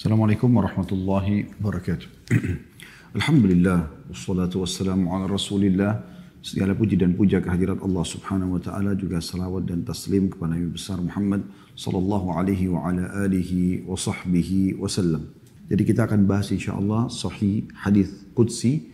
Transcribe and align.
Assalamualaikum 0.00 0.48
warahmatullahi 0.56 1.60
wabarakatuh. 1.60 2.08
Alhamdulillah, 3.20 4.08
wassalatu 4.08 4.64
wassalamu 4.64 5.12
ala 5.12 5.28
rasulillah. 5.28 6.00
Segala 6.40 6.72
puji 6.72 6.96
dan 6.96 7.12
puja 7.12 7.36
kehadirat 7.44 7.84
Allah 7.84 8.00
subhanahu 8.08 8.56
wa 8.56 8.60
ta'ala 8.64 8.96
juga 8.96 9.20
salawat 9.20 9.68
dan 9.68 9.84
taslim 9.84 10.32
kepada 10.32 10.56
Nabi 10.56 10.72
besar 10.72 11.04
Muhammad 11.04 11.44
sallallahu 11.76 12.32
alaihi 12.32 12.72
wa 12.72 12.88
ala 12.88 13.12
alihi 13.28 13.84
wa 13.84 13.92
sahbihi 13.92 14.80
wasallam. 14.80 15.28
Jadi 15.68 15.82
kita 15.84 16.08
akan 16.08 16.24
bahas 16.24 16.48
insyaAllah 16.48 17.12
sahih 17.12 17.68
hadis 17.84 18.08
Qudsi. 18.32 18.88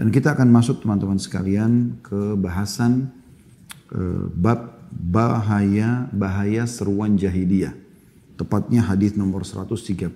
Dan 0.00 0.08
kita 0.08 0.32
akan 0.32 0.48
masuk 0.48 0.80
teman-teman 0.80 1.20
sekalian 1.20 2.00
ke 2.00 2.40
bahasan 2.40 3.12
uh, 3.92 4.32
bab 4.32 4.80
bahaya 4.88 6.08
bahaya 6.08 6.64
seruan 6.64 7.20
jahiliyah. 7.20 7.81
Tepatnya 8.42 8.82
hadis 8.82 9.14
nomor 9.14 9.46
131. 9.46 10.10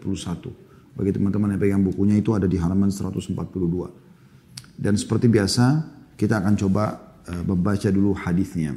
Bagi 0.98 1.10
teman-teman 1.14 1.54
yang 1.54 1.60
pegang 1.62 1.82
bukunya 1.86 2.18
itu 2.18 2.34
ada 2.34 2.50
di 2.50 2.58
halaman 2.58 2.90
142. 2.90 3.38
Dan 4.74 4.98
seperti 4.98 5.30
biasa 5.30 5.86
kita 6.18 6.42
akan 6.42 6.58
coba 6.58 7.14
uh, 7.22 7.42
membaca 7.46 7.86
dulu 7.86 8.18
hadisnya. 8.18 8.74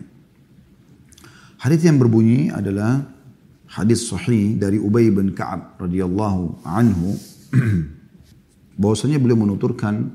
Hadis 1.57 1.81
yang 1.81 1.97
berbunyi 1.97 2.53
adalah 2.53 3.09
hadis 3.73 4.05
sahih 4.05 4.53
dari 4.53 4.77
Ubay 4.77 5.09
bin 5.09 5.33
Ka'ab 5.33 5.81
radhiyallahu 5.81 6.61
anhu 6.61 7.17
bahwasanya 8.85 9.17
beliau 9.17 9.49
menuturkan 9.49 10.13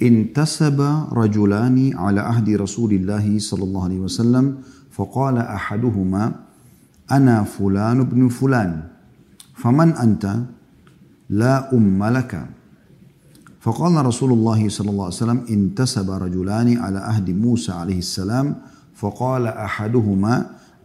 intasaba 0.00 1.12
rajulani 1.12 1.92
ala 1.92 2.24
ahdi 2.32 2.56
Rasulillah 2.56 3.20
sallallahu 3.20 3.84
alaihi 3.84 4.00
wasallam 4.00 4.64
faqala 4.88 5.44
ahaduhuma 5.44 6.45
ana 7.08 7.44
fulan 7.44 8.02
ibn 8.02 8.28
fulan 8.28 8.82
faman 9.54 9.94
anta 9.94 10.46
la 11.30 11.70
umma 11.72 12.10
laka 12.10 12.42
فقال 13.66 13.98
رسول 14.06 14.30
الله 14.30 14.68
صلى 14.68 14.90
الله 14.94 15.04
عليه 15.10 15.22
وسلم 15.26 15.40
انتسب 15.50 16.06
رجلان 16.06 16.78
على 16.78 16.98
أهد 17.02 17.34
موسى 17.34 17.72
عليه 17.74 17.98
السلام. 17.98 18.62
فقال 18.94 19.46
أحدهما 19.46 20.34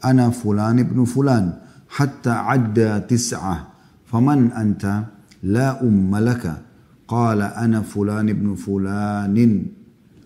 أنا 0.06 0.30
فلان 0.34 0.80
ابن 0.80 1.06
فلان 1.06 1.46
حتى 1.90 2.30
عدى 2.30 3.00
تسعة. 3.06 3.68
فمن 4.10 4.52
أنت؟ 4.52 5.04
لا 5.46 5.78
أم 5.78 6.10
لك. 6.10 6.58
قال 7.06 7.42
أنا 7.42 7.86
فلان 7.86 8.30
ابن 8.34 8.56
فلان. 8.58 9.38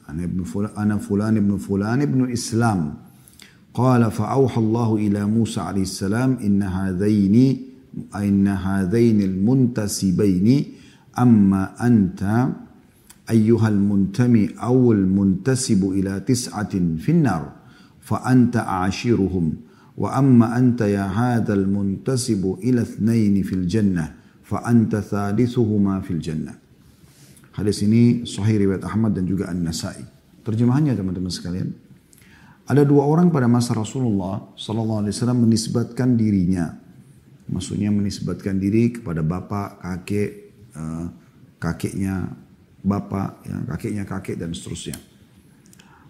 أنا 0.10 0.24
ابن 0.24 0.40
فلان 0.48 0.72
أنا 0.80 0.96
فلان 0.98 1.36
ابن 1.38 1.58
فلان 1.60 2.02
ابن 2.02 2.32
إسلام. 2.32 2.82
قال 3.76 4.12
فأوحى 4.12 4.60
الله 4.62 4.96
إلى 4.96 5.22
موسى 5.28 5.60
عليه 5.60 5.82
السلام 5.84 6.40
إن 6.40 6.64
هذين 6.64 7.36
إن 8.16 8.48
هذين 8.48 9.20
المنتسبين 9.22 10.48
أما 11.20 11.88
أنت 11.88 12.48
أيها 13.30 13.68
المنتمي 13.68 14.50
أو 14.64 14.92
المنتسب 14.92 15.92
إلى 15.92 16.20
تسعة 16.20 16.74
في 17.04 17.10
النار 17.12 17.52
فأنت 18.02 18.56
أعشرهم 18.58 19.54
وأما 19.98 20.58
أنت 20.58 20.82
يا 20.82 21.08
هذا 21.08 21.54
المنتسب 21.54 22.58
إلى 22.64 22.82
اثنين 22.82 23.44
في 23.44 23.54
الجنة 23.56 24.14
فأنت 24.44 24.96
ثالثهما 24.96 26.00
في 26.02 26.12
الجنة 26.12 26.54
Hadis 27.56 27.88
ini 27.88 28.28
sahih 28.28 28.68
riwayat 28.68 28.84
Ahmad 28.84 29.16
dan 29.16 29.24
juga 29.24 29.48
An-Nasai. 29.48 30.04
Terjemahannya 30.44 30.92
teman-teman 30.92 31.32
sekalian. 31.32 31.72
Ada 32.66 32.82
dua 32.82 33.06
orang 33.06 33.30
pada 33.30 33.46
masa 33.46 33.78
Rasulullah 33.78 34.42
Sallallahu 34.58 35.06
Alaihi 35.06 35.14
Wasallam 35.14 35.46
menisbatkan 35.46 36.18
dirinya. 36.18 36.74
Maksudnya 37.46 37.94
menisbatkan 37.94 38.58
diri 38.58 38.90
kepada 38.90 39.22
bapak, 39.22 39.78
kakek, 39.86 40.30
uh, 40.74 41.06
kakeknya 41.62 42.26
bapak, 42.82 43.46
ya, 43.46 43.58
kakeknya 43.70 44.04
kakek 44.10 44.42
dan 44.42 44.50
seterusnya. 44.58 44.98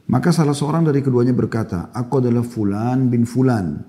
Maka 0.08 0.32
salah 0.32 0.56
seorang 0.56 0.88
dari 0.88 1.04
keduanya 1.04 1.36
berkata, 1.36 1.92
aku 1.92 2.24
adalah 2.24 2.46
Fulan 2.46 3.12
bin 3.12 3.28
Fulan. 3.28 3.84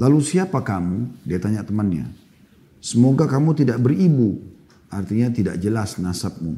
Lalu 0.00 0.24
siapa 0.24 0.64
kamu? 0.64 1.28
Dia 1.28 1.36
tanya 1.36 1.60
temannya. 1.60 2.08
Semoga 2.80 3.28
kamu 3.28 3.52
tidak 3.52 3.84
beribu. 3.84 4.40
Artinya 4.88 5.28
tidak 5.28 5.60
jelas 5.60 6.00
nasabmu. 6.00 6.56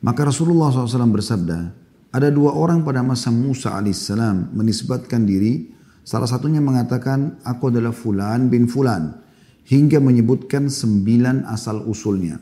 Maka 0.00 0.20
Rasulullah 0.26 0.72
SAW 0.72 1.12
bersabda, 1.12 1.81
ada 2.12 2.28
dua 2.28 2.52
orang 2.52 2.84
pada 2.84 3.00
masa 3.00 3.32
Musa 3.32 3.72
alaihissalam 3.72 4.52
menisbatkan 4.52 5.24
diri. 5.24 5.72
Salah 6.04 6.28
satunya 6.28 6.60
mengatakan, 6.60 7.40
aku 7.40 7.72
adalah 7.72 7.96
Fulan 7.96 8.52
bin 8.52 8.68
Fulan. 8.68 9.16
Hingga 9.64 9.96
menyebutkan 10.02 10.68
sembilan 10.68 11.48
asal 11.48 11.88
usulnya. 11.88 12.36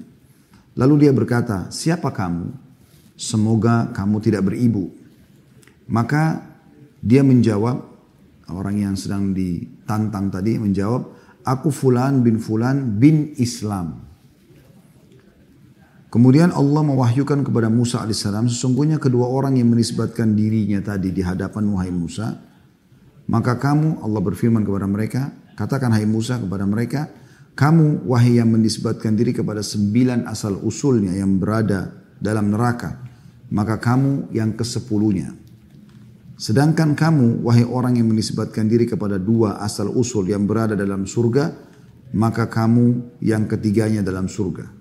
Lalu 0.74 1.06
dia 1.06 1.12
berkata, 1.14 1.70
siapa 1.70 2.10
kamu? 2.10 2.50
Semoga 3.14 3.94
kamu 3.94 4.16
tidak 4.18 4.50
beribu. 4.50 4.90
Maka 5.92 6.40
dia 6.98 7.22
menjawab, 7.22 7.76
orang 8.50 8.76
yang 8.80 8.94
sedang 8.98 9.30
ditantang 9.30 10.34
tadi 10.34 10.58
menjawab, 10.58 11.06
aku 11.46 11.68
Fulan 11.70 12.26
bin 12.26 12.42
Fulan 12.42 12.98
bin 12.98 13.38
Islam. 13.38 14.09
Kemudian 16.10 16.50
Allah 16.50 16.82
mewahyukan 16.82 17.46
kepada 17.46 17.70
Musa 17.70 18.02
alaihissalam, 18.02 18.50
sesungguhnya 18.50 18.98
kedua 18.98 19.30
orang 19.30 19.54
yang 19.54 19.70
menisbatkan 19.70 20.34
dirinya 20.34 20.82
tadi 20.82 21.14
di 21.14 21.22
hadapan 21.22 21.70
wahai 21.70 21.94
Musa, 21.94 22.34
maka 23.30 23.54
kamu 23.54 24.02
Allah 24.02 24.18
berfirman 24.18 24.66
kepada 24.66 24.90
mereka, 24.90 25.30
katakan 25.54 25.94
hai 25.94 26.02
Musa 26.10 26.42
kepada 26.42 26.66
mereka, 26.66 27.06
kamu 27.54 28.10
wahai 28.10 28.42
yang 28.42 28.50
menisbatkan 28.50 29.14
diri 29.14 29.30
kepada 29.30 29.62
sembilan 29.62 30.26
asal 30.26 30.58
usulnya 30.66 31.14
yang 31.14 31.38
berada 31.38 31.94
dalam 32.18 32.50
neraka, 32.50 33.06
maka 33.54 33.78
kamu 33.78 34.34
yang 34.34 34.58
kesepuluhnya. 34.58 35.30
Sedangkan 36.34 36.98
kamu 36.98 37.46
wahai 37.46 37.62
orang 37.62 38.02
yang 38.02 38.10
menisbatkan 38.10 38.66
diri 38.66 38.82
kepada 38.82 39.14
dua 39.14 39.62
asal 39.62 39.86
usul 39.94 40.26
yang 40.26 40.42
berada 40.42 40.74
dalam 40.74 41.06
surga, 41.06 41.54
maka 42.18 42.50
kamu 42.50 43.14
yang 43.22 43.46
ketiganya 43.46 44.02
dalam 44.02 44.26
surga. 44.26 44.79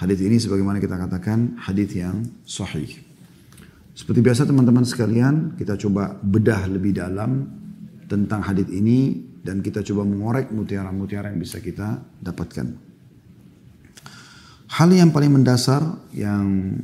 Hadis 0.00 0.24
ini 0.24 0.40
sebagaimana 0.40 0.80
kita 0.80 0.96
katakan 0.96 1.60
hadis 1.60 1.92
yang 1.92 2.24
sahih. 2.48 2.88
Seperti 3.92 4.24
biasa 4.24 4.48
teman-teman 4.48 4.88
sekalian, 4.88 5.60
kita 5.60 5.76
coba 5.76 6.16
bedah 6.16 6.72
lebih 6.72 6.96
dalam 6.96 7.44
tentang 8.08 8.40
hadis 8.40 8.64
ini 8.72 9.20
dan 9.44 9.60
kita 9.60 9.84
coba 9.84 10.08
mengorek 10.08 10.48
mutiara-mutiara 10.56 11.28
yang 11.28 11.36
bisa 11.36 11.60
kita 11.60 12.00
dapatkan. 12.16 12.66
Hal 14.72 14.88
yang 14.88 15.12
paling 15.12 15.36
mendasar 15.36 15.84
yang 16.16 16.80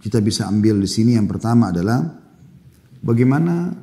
kita 0.00 0.24
bisa 0.24 0.48
ambil 0.48 0.80
di 0.80 0.88
sini 0.88 1.20
yang 1.20 1.28
pertama 1.28 1.68
adalah 1.68 2.00
bagaimana 3.04 3.76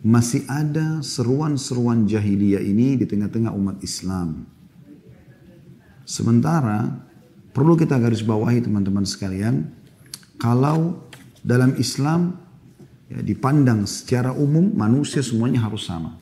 masih 0.00 0.48
ada 0.48 1.04
seruan-seruan 1.04 2.08
jahiliyah 2.08 2.64
ini 2.64 2.96
di 2.96 3.04
tengah-tengah 3.04 3.52
umat 3.52 3.76
Islam. 3.84 4.48
Sementara 6.08 7.04
Perlu 7.56 7.72
kita 7.72 7.96
garis 7.96 8.20
bawahi 8.20 8.60
teman-teman 8.60 9.08
sekalian, 9.08 9.64
kalau 10.36 11.08
dalam 11.40 11.72
Islam 11.80 12.36
ya, 13.08 13.24
dipandang 13.24 13.88
secara 13.88 14.36
umum 14.36 14.76
manusia 14.76 15.24
semuanya 15.24 15.64
harus 15.64 15.88
sama. 15.88 16.20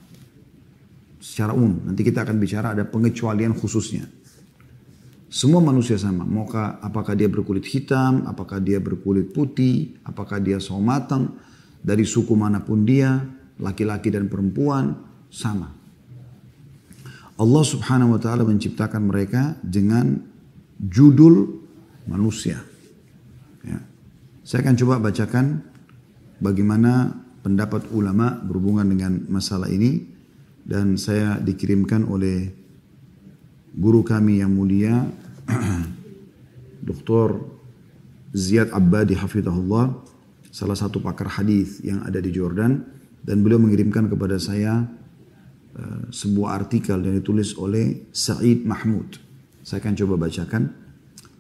Secara 1.19 1.51
umum, 1.51 1.91
nanti 1.91 2.07
kita 2.07 2.23
akan 2.23 2.39
bicara 2.39 2.71
ada 2.71 2.87
pengecualian 2.87 3.51
khususnya. 3.51 4.07
Semua 5.27 5.59
manusia 5.59 5.99
sama, 5.99 6.23
maukah 6.23 6.79
apakah 6.79 7.19
dia 7.19 7.27
berkulit 7.27 7.67
hitam, 7.67 8.31
apakah 8.31 8.63
dia 8.63 8.79
berkulit 8.79 9.35
putih, 9.35 9.99
apakah 10.07 10.39
dia 10.39 10.63
sawo 10.63 10.79
matang, 10.79 11.35
dari 11.83 12.07
suku 12.07 12.31
mana 12.39 12.63
pun 12.63 12.87
dia, 12.87 13.19
laki-laki 13.59 14.07
dan 14.15 14.31
perempuan, 14.31 14.95
sama. 15.35 15.75
Allah 17.35 17.65
subhanahu 17.67 18.15
wa 18.15 18.21
ta'ala 18.23 18.47
menciptakan 18.47 19.11
mereka 19.11 19.59
dengan 19.67 20.34
judul 20.79 21.65
manusia. 22.09 22.61
Ya. 23.65 23.81
Saya 24.45 24.67
akan 24.67 24.77
coba 24.77 24.95
bacakan 25.01 25.65
bagaimana 26.43 27.15
pendapat 27.45 27.89
ulama 27.93 28.41
berhubungan 28.41 28.89
dengan 28.89 29.25
masalah 29.29 29.69
ini 29.69 30.05
dan 30.65 30.97
saya 30.97 31.37
dikirimkan 31.41 32.09
oleh 32.09 32.49
guru 33.77 34.01
kami 34.01 34.41
yang 34.41 34.53
mulia 34.53 35.05
Dr. 36.89 37.41
Ziyad 38.33 38.73
Abbadi 38.73 39.17
Hafidahullah 39.17 39.93
salah 40.49 40.79
satu 40.79 41.03
pakar 41.05 41.29
hadis 41.37 41.83
yang 41.85 42.01
ada 42.07 42.23
di 42.23 42.33
Jordan 42.33 42.81
dan 43.25 43.41
beliau 43.45 43.61
mengirimkan 43.61 44.09
kepada 44.09 44.41
saya 44.41 44.85
uh, 45.77 46.03
sebuah 46.09 46.65
artikel 46.65 47.01
yang 47.03 47.19
ditulis 47.19 47.57
oleh 47.61 48.09
Said 48.15 48.65
Mahmud 48.65 49.21
saya 49.65 49.81
akan 49.81 49.95
coba 49.97 50.29
bacakan. 50.29 50.69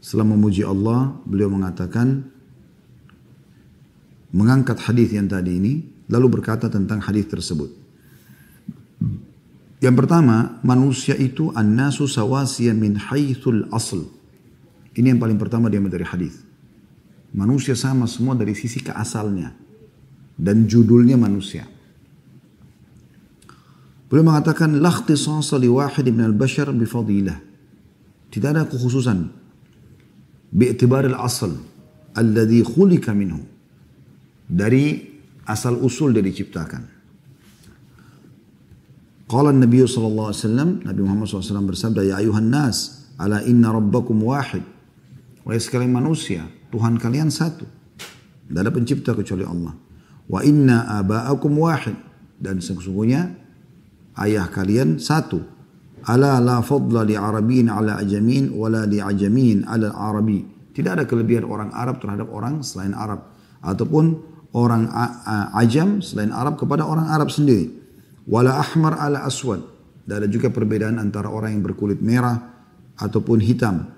Setelah 0.01 0.27
memuji 0.33 0.65
Allah, 0.65 1.13
beliau 1.29 1.53
mengatakan 1.53 2.25
mengangkat 4.33 4.81
hadis 4.89 5.13
yang 5.13 5.29
tadi 5.29 5.61
ini 5.61 5.73
lalu 6.09 6.41
berkata 6.41 6.73
tentang 6.73 7.05
hadis 7.05 7.29
tersebut. 7.29 7.71
Yang 9.85 9.97
pertama, 10.01 10.57
manusia 10.65 11.13
itu 11.13 11.53
an-nasu 11.53 12.09
sawasiya 12.09 12.73
min 12.73 12.97
haithul 12.97 13.69
asl. 13.69 14.09
Ini 14.97 15.13
yang 15.13 15.21
paling 15.21 15.37
pertama 15.37 15.69
dia 15.69 15.83
dari 15.85 16.09
hadis. 16.09 16.41
Manusia 17.37 17.77
sama 17.77 18.09
semua 18.09 18.33
dari 18.33 18.57
sisi 18.57 18.81
keasalnya. 18.81 19.53
Dan 20.35 20.65
judulnya 20.65 21.21
manusia. 21.21 21.69
Beliau 24.09 24.25
mengatakan, 24.25 24.81
Lakhtisasa 24.81 25.61
li 25.61 25.69
wahid 25.69 26.09
min 26.09 26.33
al-bashar 26.33 26.73
bifadilah. 26.73 27.54
Tidak 28.35 28.51
ada 28.51 28.67
kekhususan. 28.67 29.31
Bi'tibar 30.51 31.07
al-asl. 31.07 31.55
Alladhi 32.19 32.67
khulika 32.67 33.15
minhu. 33.15 33.47
Dari 34.51 34.99
asal 35.47 35.79
usul 35.79 36.11
dia 36.11 36.25
diciptakan. 36.27 36.83
Qala 39.31 39.55
Nabi 39.55 39.87
sallallahu 39.87 40.29
alaihi 40.35 40.43
wasallam, 40.43 40.71
Nabi 40.83 41.01
Muhammad 41.01 41.27
SAW 41.31 41.71
bersabda, 41.71 42.01
"Ya 42.05 42.15
ayuhan 42.19 42.51
nas, 42.51 43.07
ala 43.17 43.39
inna 43.47 43.71
rabbakum 43.71 44.19
wahid." 44.21 44.67
Wahai 45.47 45.61
sekalian 45.63 45.95
manusia, 45.95 46.45
Tuhan 46.75 46.99
kalian 46.99 47.31
satu. 47.31 47.65
Tidak 48.51 48.61
ada 48.61 48.73
pencipta 48.75 49.15
kecuali 49.15 49.47
Allah. 49.47 49.73
Wa 50.27 50.41
inna 50.43 50.91
aba'akum 51.01 51.55
wahid. 51.57 51.97
Dan 52.37 52.61
sesungguhnya 52.61 53.33
ayah 54.21 54.51
kalian 54.51 55.01
satu. 55.01 55.41
Ala 56.05 56.37
la 56.37 56.61
fadla 56.61 57.01
li 57.01 57.17
arabiin 57.17 57.73
ala 57.73 57.97
ajamin 57.97 58.53
wala 58.53 58.85
li 58.85 59.01
ajamin 59.01 59.65
ala 59.65 59.89
arabi. 59.93 60.45
Tidak 60.75 60.91
ada 60.91 61.05
kelebihan 61.09 61.49
orang 61.49 61.71
Arab 61.73 62.03
terhadap 62.03 62.29
orang 62.29 62.61
selain 62.61 62.93
Arab. 62.93 63.31
Ataupun 63.65 64.19
orang 64.53 64.91
ajam 65.57 66.05
selain 66.05 66.35
Arab 66.35 66.61
kepada 66.61 66.85
orang 66.85 67.09
Arab 67.09 67.31
sendiri. 67.33 67.71
Wala 68.29 68.59
ahmar 68.61 69.01
ala 69.01 69.25
aswad. 69.25 69.65
Dan 70.05 70.21
ada 70.21 70.29
juga 70.29 70.53
perbedaan 70.53 71.01
antara 71.01 71.33
orang 71.33 71.57
yang 71.57 71.65
berkulit 71.65 72.05
merah 72.05 72.37
ataupun 73.01 73.41
hitam. 73.41 73.89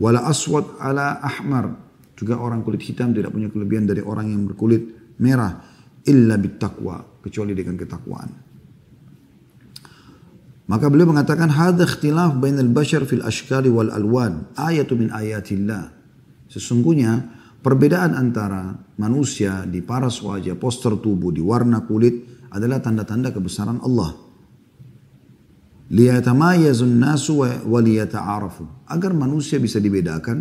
Wala 0.00 0.24
aswad 0.24 0.80
ala 0.80 1.20
ahmar. 1.20 1.76
Juga 2.16 2.40
orang 2.40 2.64
kulit 2.64 2.80
hitam 2.80 3.12
tidak 3.12 3.34
punya 3.34 3.52
kelebihan 3.52 3.84
dari 3.84 4.00
orang 4.00 4.32
yang 4.32 4.48
berkulit 4.48 5.14
merah. 5.20 5.58
Illa 6.08 6.40
bittaqwa. 6.40 7.20
Kecuali 7.20 7.52
dengan 7.52 7.76
ketakwaan. 7.76 8.30
Maka 10.72 10.88
beliau 10.88 11.12
mengatakan 11.12 11.52
hadha 11.52 11.84
ikhtilaf 11.84 12.40
bainal 12.40 12.72
bashar 12.72 13.04
fil 13.04 13.20
ashkali 13.20 13.68
wal 13.68 13.92
alwan. 13.92 14.48
Ayatu 14.56 14.96
min 14.96 15.12
ayatillah. 15.12 15.92
Sesungguhnya 16.48 17.28
perbedaan 17.60 18.16
antara 18.16 18.80
manusia 18.96 19.68
di 19.68 19.84
paras 19.84 20.24
wajah, 20.24 20.56
poster 20.56 20.96
tubuh, 20.96 21.28
di 21.28 21.44
warna 21.44 21.84
kulit 21.84 22.48
adalah 22.48 22.80
tanda-tanda 22.80 23.36
kebesaran 23.36 23.84
Allah. 23.84 24.16
Liyatamayazun 25.92 26.96
nasu 26.96 27.44
wa 27.44 27.80
liyata'arafu. 27.84 28.88
Agar 28.88 29.12
manusia 29.12 29.60
bisa 29.60 29.76
dibedakan 29.76 30.40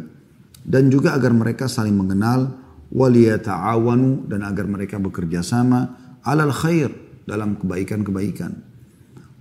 dan 0.63 0.87
juga 0.87 1.11
agar 1.11 1.35
mereka 1.35 1.67
saling 1.67 1.91
mengenal 1.91 2.55
wa 2.87 3.07
liyata'awanu 3.11 4.31
dan 4.31 4.47
agar 4.47 4.63
mereka 4.63 4.95
bekerja 4.95 5.43
sama 5.43 5.91
alal 6.23 6.55
khair 6.55 6.87
dalam 7.27 7.59
kebaikan-kebaikan 7.59 8.70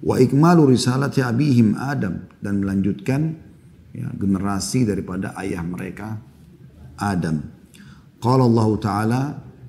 wa 0.01 0.17
ikmalu 0.17 0.75
risalati 0.77 1.21
abihim 1.21 1.77
Adam 1.77 2.27
dan 2.41 2.65
melanjutkan 2.65 3.37
ya, 3.93 4.09
generasi 4.17 4.89
daripada 4.89 5.37
ayah 5.41 5.61
mereka 5.65 6.17
Adam 7.01 7.41
qala 8.21 8.45
Allah 8.45 8.69
taala 8.81 9.23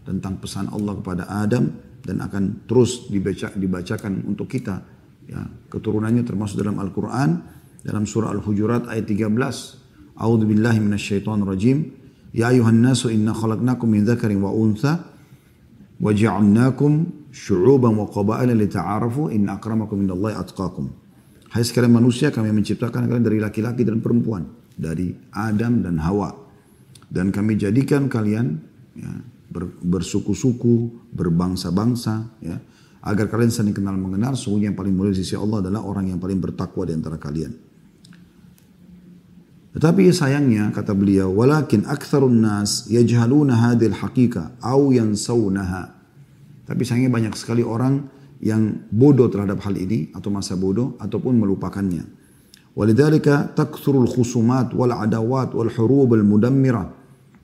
tentang 0.04 0.39
pesan 0.39 0.72
Allah 0.72 0.98
kepada 1.00 1.24
Adam 1.28 1.68
dan 2.01 2.18
akan 2.18 2.66
terus 2.66 3.07
dibaca, 3.07 3.54
dibacakan 3.54 4.25
untuk 4.25 4.50
kita 4.50 5.01
Ya, 5.31 5.48
keturunannya 5.72 6.28
termasuk 6.28 6.60
dalam 6.60 6.75
Al-Quran 6.81 7.30
dalam 7.88 8.04
surah 8.04 8.36
Al-Hujurat 8.36 8.92
ayat 8.92 9.07
13. 9.07 10.19
A'udzu 10.19 10.45
billahi 10.45 10.80
minasyaitonir 10.83 11.48
rajim. 11.48 11.78
Ya 12.36 12.51
ayuhan 12.51 12.83
nasu 12.83 13.07
inna 13.07 13.31
khalaqnakum 13.31 13.88
min 13.88 14.04
dzakarin 14.04 14.44
wa 14.44 14.51
untha 14.51 15.07
wa 16.04 16.12
ja'alnakum 16.12 17.20
syu'uban 17.31 17.95
wa 17.95 18.06
qaba'ila 18.12 18.51
lita'arafu 18.51 19.31
inna 19.31 19.57
akramakum 19.57 20.04
indallahi 20.04 20.36
atqakum. 20.36 20.92
Hai 21.51 21.63
sekalian 21.63 21.92
manusia 21.92 22.31
kami 22.31 22.51
menciptakan 22.51 23.07
kalian 23.07 23.24
dari 23.24 23.39
laki-laki 23.39 23.83
dan 23.83 24.00
perempuan, 24.00 24.48
dari 24.75 25.12
Adam 25.36 25.83
dan 25.83 26.00
Hawa. 26.00 26.31
Dan 27.12 27.31
kami 27.31 27.60
jadikan 27.60 28.07
kalian 28.07 28.56
ya, 28.95 29.12
bersuku-suku, 29.83 31.12
berbangsa-bangsa, 31.12 32.39
ya, 32.39 32.56
agar 33.04 33.28
kalian 33.28 33.51
saling 33.51 33.75
kenal 33.75 34.00
mengenal 34.00 34.39
sungguh 34.39 34.72
yang 34.72 34.80
paling 34.80 34.95
mulia 34.95 35.12
di 35.12 35.28
sisi 35.28 35.36
Allah 35.36 35.60
adalah 35.60 35.83
orang 35.83 36.07
yang 36.07 36.24
paling 36.24 36.39
bertakwa 36.39 36.88
di 36.88 36.95
antara 36.95 37.19
kalian. 37.19 37.51
Tetapi 39.72 40.12
sayangnya 40.12 40.72
kata 40.72 40.92
beliau, 40.92 41.31
walakin 41.31 41.88
aktsarun 41.88 42.44
nas 42.44 42.88
yajhaluna 42.92 43.72
hadhil 43.72 43.95
haqiqa 43.95 44.60
aw 44.63 44.80
yansawnaha. 44.92 46.00
Tapi 46.71 46.88
sayangnya 46.88 47.12
banyak 47.12 47.35
sekali 47.35 47.68
orang 47.68 48.07
yang 48.39 48.88
bodoh 48.88 49.27
terhadap 49.27 49.59
hal 49.68 49.75
ini 49.75 50.07
atau 50.15 50.31
masa 50.31 50.56
bodoh 50.56 50.95
ataupun 51.03 51.35
melupakannya. 51.35 52.07
Walidzalika 52.71 53.51
takthurul 53.51 54.07
khusumat 54.07 54.71
wal 54.71 54.95
adawat 54.95 55.51
wal 55.51 55.68
hurub 55.68 56.15
al 56.15 56.23
mudammirah. 56.23 56.88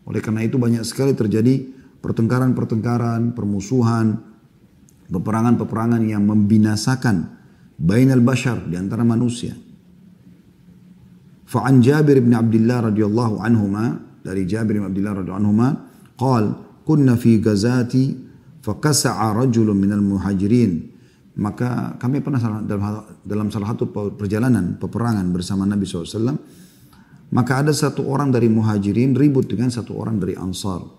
Oleh 0.07 0.23
karena 0.23 0.47
itu 0.47 0.55
banyak 0.55 0.87
sekali 0.87 1.11
terjadi 1.11 1.67
pertengkaran-pertengkaran, 1.99 3.35
permusuhan, 3.35 4.23
peperangan-peperangan 5.11 6.07
yang 6.07 6.23
membinasakan 6.23 7.35
bainal 7.75 8.23
bashar 8.23 8.63
di 8.63 8.79
antara 8.79 9.03
manusia. 9.03 9.51
Fa'an 11.43 11.83
Jabir 11.83 12.23
bin 12.23 12.31
Abdullah 12.31 12.87
radhiyallahu 12.87 13.43
anhuma 13.43 13.99
dari 14.23 14.47
Jabir 14.47 14.79
bin 14.79 14.87
Abdullah 14.87 15.19
radhiyallahu 15.19 15.43
anhuma 15.43 15.67
qal 16.15 16.43
kunna 16.87 17.19
fi 17.19 17.43
gazati 17.43 18.26
fakasa'a 18.67 19.31
rajulun 19.31 19.79
minal 19.79 20.03
muhajirin 20.03 20.99
maka 21.39 21.95
kami 22.01 22.19
pernah 22.19 22.41
dalam, 22.41 23.23
dalam 23.23 23.47
salah 23.47 23.71
satu 23.71 23.87
perjalanan 24.19 24.75
peperangan 24.75 25.23
bersama 25.31 25.63
Nabi 25.63 25.87
SAW 25.87 26.35
maka 27.31 27.63
ada 27.63 27.71
satu 27.71 28.03
orang 28.11 28.35
dari 28.35 28.51
muhajirin 28.51 29.15
ribut 29.15 29.47
dengan 29.47 29.71
satu 29.71 29.95
orang 29.95 30.19
dari 30.19 30.35
ansar 30.35 30.97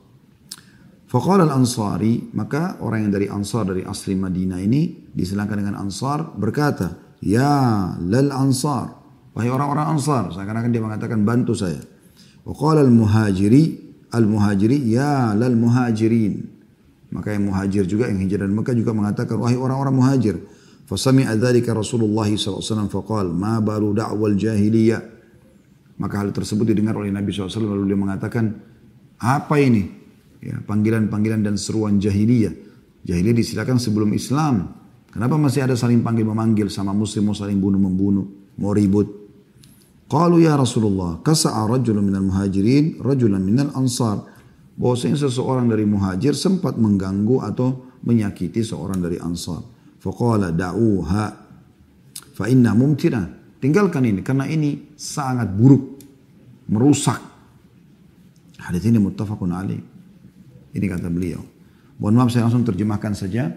Faqala 1.09 1.49
al-Ansari, 1.49 2.37
maka 2.37 2.77
orang 2.85 3.09
yang 3.09 3.13
dari 3.17 3.27
Ansar 3.33 3.65
dari 3.65 3.81
asli 3.81 4.13
Madinah 4.13 4.61
ini 4.61 5.09
disilangkan 5.09 5.57
dengan 5.57 5.81
Ansar 5.81 6.37
berkata, 6.37 7.17
"Ya 7.25 7.97
lal 7.97 8.29
Ansar." 8.29 8.93
Wahai 9.33 9.49
orang-orang 9.49 9.97
Ansar, 9.97 10.29
seakan-akan 10.37 10.69
dia 10.69 10.85
mengatakan 10.85 11.25
bantu 11.25 11.57
saya. 11.57 11.81
Waqala 12.45 12.85
al-Muhajiri, 12.85 13.65
al-Muhajiri, 14.13 14.85
"Ya 14.85 15.33
lal 15.33 15.57
Muhajirin." 15.57 16.58
Maka 17.09 17.33
yang 17.33 17.49
muhajir 17.49 17.89
juga 17.89 18.09
yang 18.09 18.21
hijrah 18.21 18.45
dari 18.45 18.53
Mekah 18.53 18.75
juga 18.77 18.93
mengatakan, 18.93 19.41
"Wahai 19.41 19.57
orang-orang 19.57 19.95
muhajir." 19.97 20.37
Fasami'a 20.89 21.37
dzalika 21.37 21.73
Rasulullah 21.77 22.29
SAW 22.29 22.89
faqal, 22.89 23.33
"Ma 23.33 23.61
baru 23.61 23.97
da'wal 23.97 24.37
jahiliyah." 24.37 25.01
Maka 25.99 26.15
hal 26.21 26.31
tersebut 26.33 26.69
didengar 26.69 26.97
oleh 26.97 27.13
Nabi 27.13 27.33
SAW 27.33 27.65
lalu 27.65 27.93
dia 27.93 27.99
mengatakan, 27.99 28.45
"Apa 29.21 29.57
ini?" 29.61 29.99
ya, 30.45 30.61
panggilan-panggilan 30.63 31.43
dan 31.43 31.55
seruan 31.59 31.99
jahiliyah. 31.99 32.55
Jahiliyah 33.05 33.37
disilakan 33.37 33.77
sebelum 33.81 34.13
Islam. 34.15 34.75
Kenapa 35.09 35.41
masih 35.41 35.65
ada 35.65 35.75
saling 35.75 36.05
panggil 36.05 36.29
memanggil 36.29 36.69
sama 36.69 36.93
muslim 36.93 37.33
mau 37.33 37.37
saling 37.37 37.57
bunuh 37.57 37.81
membunuh, 37.81 38.27
mau 38.61 38.77
ribut? 38.77 39.09
Qalu 40.09 40.49
ya 40.49 40.57
Rasulullah, 40.57 41.21
kasa'a 41.21 41.69
rajulun 41.69 42.01
minal 42.01 42.25
muhajirin, 42.25 42.97
rajulan 43.01 43.45
minal 43.45 43.73
ansar. 43.77 44.38
Bahwasanya 44.79 45.19
seseorang 45.19 45.67
dari 45.67 45.83
muhajir 45.83 46.39
sempat 46.39 46.79
mengganggu 46.79 47.43
atau 47.43 47.99
menyakiti 48.07 48.63
seorang 48.63 49.03
dari 49.03 49.19
ansar. 49.19 49.59
Faqala 49.99 50.55
da'uha 50.55 51.25
fa 52.39 52.45
inna 52.47 52.79
mumtina. 52.79 53.27
Tinggalkan 53.59 54.07
ini 54.07 54.23
karena 54.23 54.47
ini 54.47 54.95
sangat 54.95 55.51
buruk, 55.51 55.99
merusak. 56.71 57.19
Hadis 58.63 58.87
ini 58.87 59.03
muttafaqun 59.03 59.51
alaih. 59.51 59.83
Ini 60.71 60.87
kata 60.87 61.11
beliau. 61.11 61.43
Mohon 61.99 62.15
maaf 62.23 62.31
saya 62.31 62.47
langsung 62.47 62.63
terjemahkan 62.63 63.19
saja. 63.19 63.51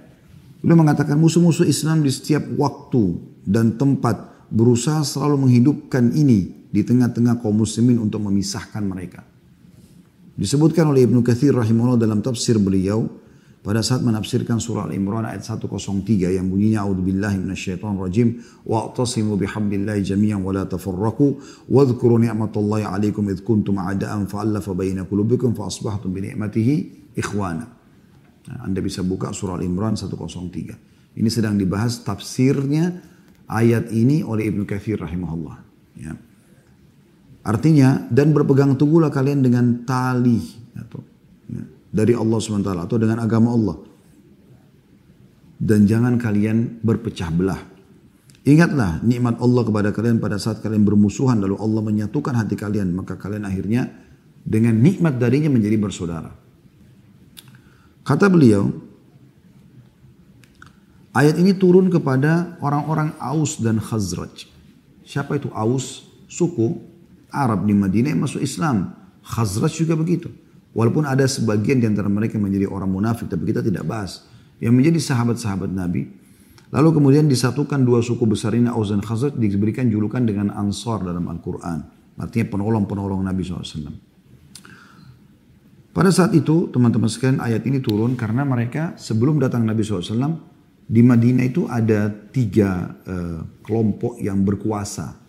Beliau 0.65 0.77
mengatakan 0.81 1.21
musuh-musuh 1.21 1.69
Islam 1.69 2.01
di 2.01 2.09
setiap 2.09 2.41
waktu 2.57 3.21
dan 3.45 3.77
tempat 3.77 4.49
berusaha 4.49 5.05
selalu 5.05 5.45
menghidupkan 5.45 6.13
ini 6.17 6.69
di 6.73 6.81
tengah-tengah 6.81 7.37
kaum 7.41 7.61
muslimin 7.61 8.01
untuk 8.01 8.25
memisahkan 8.25 8.81
mereka. 8.81 9.21
Disebutkan 10.35 10.87
oleh 10.89 11.03
Ibnu 11.03 11.21
Kathir 11.21 11.51
rahimahullah 11.51 11.99
dalam 11.99 12.23
tafsir 12.23 12.55
beliau 12.55 13.21
pada 13.61 13.85
saat 13.85 14.01
menafsirkan 14.01 14.57
surah 14.57 14.89
Al-Imran 14.89 15.21
ayat 15.21 15.45
103 15.45 16.33
yang 16.33 16.49
bunyinya 16.49 16.81
a'udzubillahi 16.81 17.45
minasyaitonir 17.45 18.01
rajim 18.01 18.27
wa'tasimu 18.65 19.37
bihablillahi 19.37 20.01
jami'an 20.01 20.41
wa 20.41 20.49
la 20.49 20.65
tafarraqu 20.65 21.37
wadhkuru 21.69 22.17
ni'matallahi 22.25 22.89
'alaikum 22.89 23.29
id 23.29 23.45
kuntum 23.45 23.77
a'da'an 23.77 24.25
fa'alafa 24.25 24.73
baina 24.73 25.05
qulubikum 25.05 25.53
fa 25.53 25.69
asbahtum 25.69 26.09
bi 26.09 26.25
ni'matihi 26.25 26.75
ikhwana. 27.21 27.69
Nah, 28.41 28.57
Anda 28.65 28.81
bisa 28.81 29.05
buka 29.05 29.29
surah 29.29 29.61
Al-Imran 29.61 29.93
103. 29.93 31.13
Ini 31.21 31.29
sedang 31.29 31.53
dibahas 31.53 32.01
tafsirnya 32.01 32.97
ayat 33.45 33.93
ini 33.93 34.25
oleh 34.25 34.49
Ibnu 34.49 34.65
Katsir 34.65 34.97
rahimahullah. 34.97 35.57
Ya. 36.01 36.17
Artinya 37.41 38.05
dan 38.13 38.37
berpegang 38.37 38.77
teguhlah 38.77 39.09
kalian 39.09 39.41
dengan 39.41 39.81
tali 39.81 40.37
atau 40.77 41.01
ya, 41.49 41.63
dari 41.89 42.13
Allah 42.13 42.37
SWT 42.37 42.69
atau 42.69 42.97
dengan 43.01 43.17
agama 43.17 43.49
Allah. 43.49 43.77
Dan 45.61 45.85
jangan 45.89 46.17
kalian 46.21 46.81
berpecah 46.81 47.29
belah. 47.33 47.61
Ingatlah 48.41 49.05
nikmat 49.05 49.37
Allah 49.37 49.61
kepada 49.61 49.89
kalian 49.93 50.17
pada 50.17 50.41
saat 50.41 50.65
kalian 50.65 50.81
bermusuhan 50.81 51.37
lalu 51.37 51.61
Allah 51.61 51.81
menyatukan 51.85 52.33
hati 52.33 52.57
kalian 52.57 52.89
maka 52.89 53.13
kalian 53.13 53.45
akhirnya 53.45 53.85
dengan 54.41 54.81
nikmat 54.81 55.21
darinya 55.21 55.53
menjadi 55.53 55.77
bersaudara. 55.77 56.33
Kata 58.01 58.25
beliau, 58.33 58.73
ayat 61.13 61.37
ini 61.37 61.53
turun 61.53 61.93
kepada 61.93 62.57
orang-orang 62.65 63.13
Aus 63.21 63.61
dan 63.61 63.77
Khazraj. 63.77 64.49
Siapa 65.05 65.37
itu 65.37 65.53
Aus? 65.53 66.09
Suku 66.25 66.90
Arab 67.31 67.65
di 67.65 67.73
Madinah 67.73 68.13
yang 68.13 68.21
masuk 68.27 68.43
Islam. 68.43 68.93
Khazraj 69.23 69.73
juga 69.73 69.95
begitu. 69.95 70.29
Walaupun 70.71 71.03
ada 71.03 71.27
sebagian 71.27 71.83
di 71.83 71.87
antara 71.87 72.07
mereka 72.07 72.39
menjadi 72.39 72.67
orang 72.67 72.87
munafik, 72.87 73.27
tapi 73.27 73.51
kita 73.51 73.59
tidak 73.59 73.83
bahas. 73.83 74.23
Yang 74.61 74.73
menjadi 74.77 74.99
sahabat-sahabat 74.99 75.71
Nabi. 75.73 76.07
Lalu 76.71 76.89
kemudian 76.95 77.27
disatukan 77.27 77.83
dua 77.83 77.99
suku 77.99 78.23
besar 78.23 78.55
ini, 78.55 78.71
Aus 78.71 78.95
dan 78.95 79.03
Khazraj, 79.03 79.35
diberikan 79.35 79.91
julukan 79.91 80.23
dengan 80.23 80.53
Ansar 80.55 81.03
dalam 81.03 81.27
Al-Quran. 81.27 81.79
Artinya 82.15 82.47
penolong-penolong 82.55 83.19
Nabi 83.23 83.41
SAW. 83.43 84.11
Pada 85.91 86.07
saat 86.07 86.31
itu 86.31 86.71
teman-teman 86.71 87.11
sekalian 87.11 87.43
ayat 87.43 87.67
ini 87.67 87.83
turun 87.83 88.15
karena 88.15 88.47
mereka 88.47 88.95
sebelum 88.95 89.43
datang 89.43 89.67
Nabi 89.67 89.83
SAW 89.83 90.39
di 90.87 91.03
Madinah 91.03 91.45
itu 91.47 91.67
ada 91.67 92.07
tiga 92.31 92.95
uh, 93.03 93.43
kelompok 93.63 94.19
yang 94.19 94.43
berkuasa. 94.43 95.20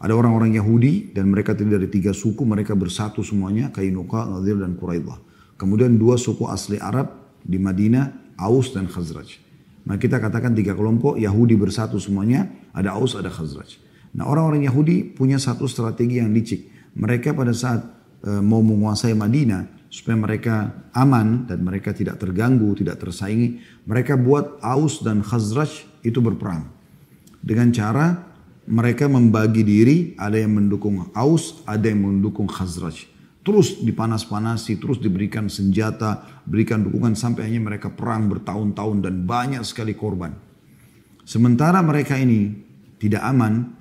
Ada 0.00 0.16
orang-orang 0.16 0.56
Yahudi 0.56 1.12
dan 1.12 1.28
mereka 1.28 1.52
terdiri 1.52 1.76
dari 1.76 1.88
tiga 1.92 2.16
suku, 2.16 2.40
mereka 2.48 2.72
bersatu 2.72 3.20
semuanya, 3.20 3.68
Kainuka, 3.68 4.24
Nadir 4.24 4.56
dan 4.56 4.80
Quraidah. 4.80 5.20
Kemudian 5.60 6.00
dua 6.00 6.16
suku 6.16 6.48
asli 6.48 6.80
Arab 6.80 7.36
di 7.44 7.60
Madinah, 7.60 8.34
Aus 8.40 8.72
dan 8.72 8.88
Khazraj. 8.88 9.36
Nah 9.84 10.00
kita 10.00 10.16
katakan 10.16 10.56
tiga 10.56 10.72
kelompok, 10.72 11.20
Yahudi 11.20 11.54
bersatu 11.60 12.00
semuanya, 12.00 12.48
ada 12.72 12.96
Aus, 12.96 13.12
ada 13.12 13.28
Khazraj. 13.28 13.76
Nah 14.16 14.24
orang-orang 14.24 14.64
Yahudi 14.64 15.04
punya 15.04 15.36
satu 15.36 15.68
strategi 15.68 16.16
yang 16.16 16.32
licik. 16.32 16.64
Mereka 16.96 17.36
pada 17.36 17.52
saat 17.52 18.00
Eh, 18.20 18.42
mau 18.44 18.60
menguasai 18.60 19.16
Madinah 19.16 19.88
supaya 19.88 20.12
mereka 20.12 20.84
aman 20.92 21.48
dan 21.48 21.64
mereka 21.64 21.96
tidak 21.96 22.20
terganggu, 22.20 22.68
tidak 22.76 23.00
tersaingi, 23.00 23.64
mereka 23.88 24.20
buat 24.20 24.60
Aus 24.60 25.00
dan 25.00 25.24
Khazraj 25.24 25.88
itu 26.04 26.20
berperang. 26.20 26.68
Dengan 27.40 27.72
cara 27.72 28.29
mereka 28.70 29.10
membagi 29.10 29.66
diri, 29.66 30.14
ada 30.14 30.38
yang 30.38 30.54
mendukung 30.54 31.10
Aus, 31.10 31.60
ada 31.66 31.90
yang 31.90 32.06
mendukung 32.06 32.46
Khazraj. 32.46 33.10
Terus 33.42 33.82
dipanas-panasi, 33.82 34.78
terus 34.78 35.02
diberikan 35.02 35.50
senjata, 35.50 36.22
berikan 36.46 36.86
dukungan 36.86 37.18
sampai 37.18 37.50
hanya 37.50 37.58
mereka 37.66 37.90
perang 37.90 38.30
bertahun-tahun 38.30 39.02
dan 39.02 39.26
banyak 39.26 39.66
sekali 39.66 39.98
korban. 39.98 40.38
Sementara 41.26 41.82
mereka 41.82 42.14
ini 42.14 42.54
tidak 43.02 43.26
aman, 43.26 43.74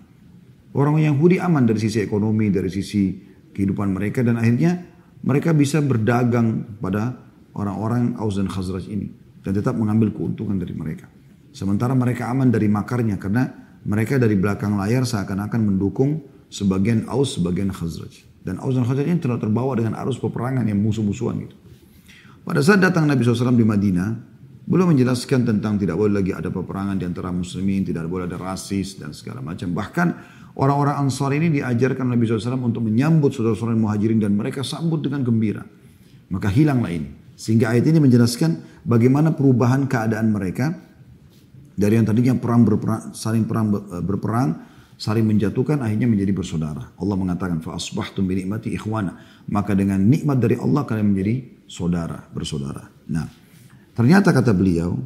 orang 0.73 0.97
Yahudi 1.05 1.37
aman 1.37 1.69
dari 1.69 1.77
sisi 1.77 2.01
ekonomi, 2.01 2.49
dari 2.49 2.71
sisi 2.73 3.13
kehidupan 3.53 3.93
mereka 3.93 4.25
dan 4.25 4.41
akhirnya 4.41 4.89
mereka 5.21 5.53
bisa 5.53 5.83
berdagang 5.85 6.79
pada 6.81 7.13
orang-orang 7.53 8.17
Aus 8.17 8.41
dan 8.41 8.49
Khazraj 8.49 8.89
ini 8.89 9.11
dan 9.45 9.53
tetap 9.53 9.77
mengambil 9.77 10.15
keuntungan 10.15 10.57
dari 10.57 10.73
mereka. 10.73 11.11
Sementara 11.53 11.93
mereka 11.93 12.31
aman 12.31 12.49
dari 12.49 12.71
makarnya 12.71 13.19
karena 13.19 13.68
mereka 13.87 14.19
dari 14.19 14.35
belakang 14.35 14.75
layar 14.75 15.07
seakan-akan 15.07 15.61
mendukung 15.63 16.23
sebagian 16.51 17.07
Aus, 17.07 17.39
sebagian 17.39 17.71
Khazraj. 17.71 18.27
Dan 18.43 18.59
Aus 18.59 18.75
dan 18.75 18.83
Khazraj 18.83 19.07
ini 19.07 19.19
telah 19.21 19.39
terbawa 19.39 19.77
dengan 19.77 19.95
arus 19.99 20.19
peperangan 20.19 20.65
yang 20.67 20.79
musuh-musuhan 20.79 21.35
gitu. 21.47 21.55
Pada 22.43 22.59
saat 22.65 22.81
datang 22.81 23.05
Nabi 23.05 23.21
SAW 23.21 23.53
di 23.53 23.67
Madinah, 23.67 24.09
belum 24.65 24.93
menjelaskan 24.95 25.45
tentang 25.45 25.77
tidak 25.77 25.97
boleh 25.97 26.21
lagi 26.21 26.31
ada 26.33 26.49
peperangan 26.49 26.97
di 26.97 27.05
antara 27.05 27.29
muslimin, 27.29 27.85
tidak 27.85 28.09
boleh 28.09 28.25
ada 28.25 28.37
rasis 28.37 28.97
dan 28.97 29.13
segala 29.13 29.41
macam. 29.45 29.69
Bahkan 29.73 30.07
Orang-orang 30.59 31.07
Ansar 31.07 31.31
ini 31.31 31.47
diajarkan 31.55 32.03
Nabi 32.03 32.27
SAW 32.27 32.59
untuk 32.59 32.83
menyambut 32.83 33.31
saudara-saudara 33.31 33.79
muhajirin 33.79 34.19
dan 34.19 34.35
mereka 34.35 34.59
sambut 34.59 34.99
dengan 34.99 35.23
gembira. 35.23 35.63
Maka 36.27 36.51
hilanglah 36.51 36.91
ini. 36.91 37.15
Sehingga 37.39 37.71
ayat 37.71 37.87
ini 37.87 38.03
menjelaskan 38.03 38.83
bagaimana 38.83 39.31
perubahan 39.31 39.87
keadaan 39.87 40.35
mereka 40.35 40.75
dari 41.79 41.95
yang 41.95 42.03
tadinya 42.03 42.35
perang 42.35 42.67
berperang, 42.67 43.15
saling 43.15 43.47
perang 43.47 43.71
eh, 43.71 44.03
berperang, 44.03 44.49
saling 44.99 45.23
menjatuhkan 45.23 45.79
akhirnya 45.79 46.11
menjadi 46.11 46.35
bersaudara. 46.35 46.91
Allah 46.99 47.15
mengatakan 47.15 47.63
fa 47.63 47.79
asbahtum 47.79 48.27
bi 48.27 48.43
ni'mati 48.43 48.75
ikhwana. 48.75 49.15
Maka 49.47 49.71
dengan 49.79 50.03
nikmat 50.03 50.43
dari 50.43 50.59
Allah 50.59 50.83
kalian 50.83 51.15
menjadi 51.15 51.63
saudara, 51.71 52.19
bersaudara. 52.35 52.83
Nah, 53.07 53.23
ternyata 53.95 54.35
kata 54.35 54.51
beliau, 54.51 54.99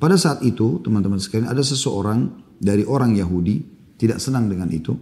pada 0.00 0.16
saat 0.16 0.40
itu 0.48 0.80
teman-teman 0.80 1.20
sekalian 1.20 1.52
ada 1.52 1.60
seseorang 1.60 2.32
dari 2.56 2.88
orang 2.88 3.12
Yahudi 3.12 3.60
tidak 4.00 4.16
senang 4.16 4.48
dengan 4.48 4.72
itu, 4.72 4.96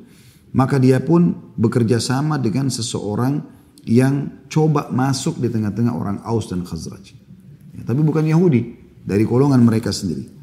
maka 0.58 0.82
dia 0.82 0.98
pun 0.98 1.54
bekerja 1.54 2.02
sama 2.02 2.42
dengan 2.42 2.66
seseorang 2.66 3.46
yang 3.86 4.42
coba 4.50 4.90
masuk 4.90 5.38
di 5.38 5.46
tengah-tengah 5.46 5.94
orang 5.94 6.18
Aus 6.26 6.50
dan 6.50 6.66
Khazraj. 6.66 7.14
Ya, 7.78 7.86
tapi 7.86 8.02
bukan 8.02 8.26
Yahudi, 8.26 8.75
dari 9.06 9.22
golongan 9.22 9.62
mereka 9.62 9.94
sendiri. 9.94 10.36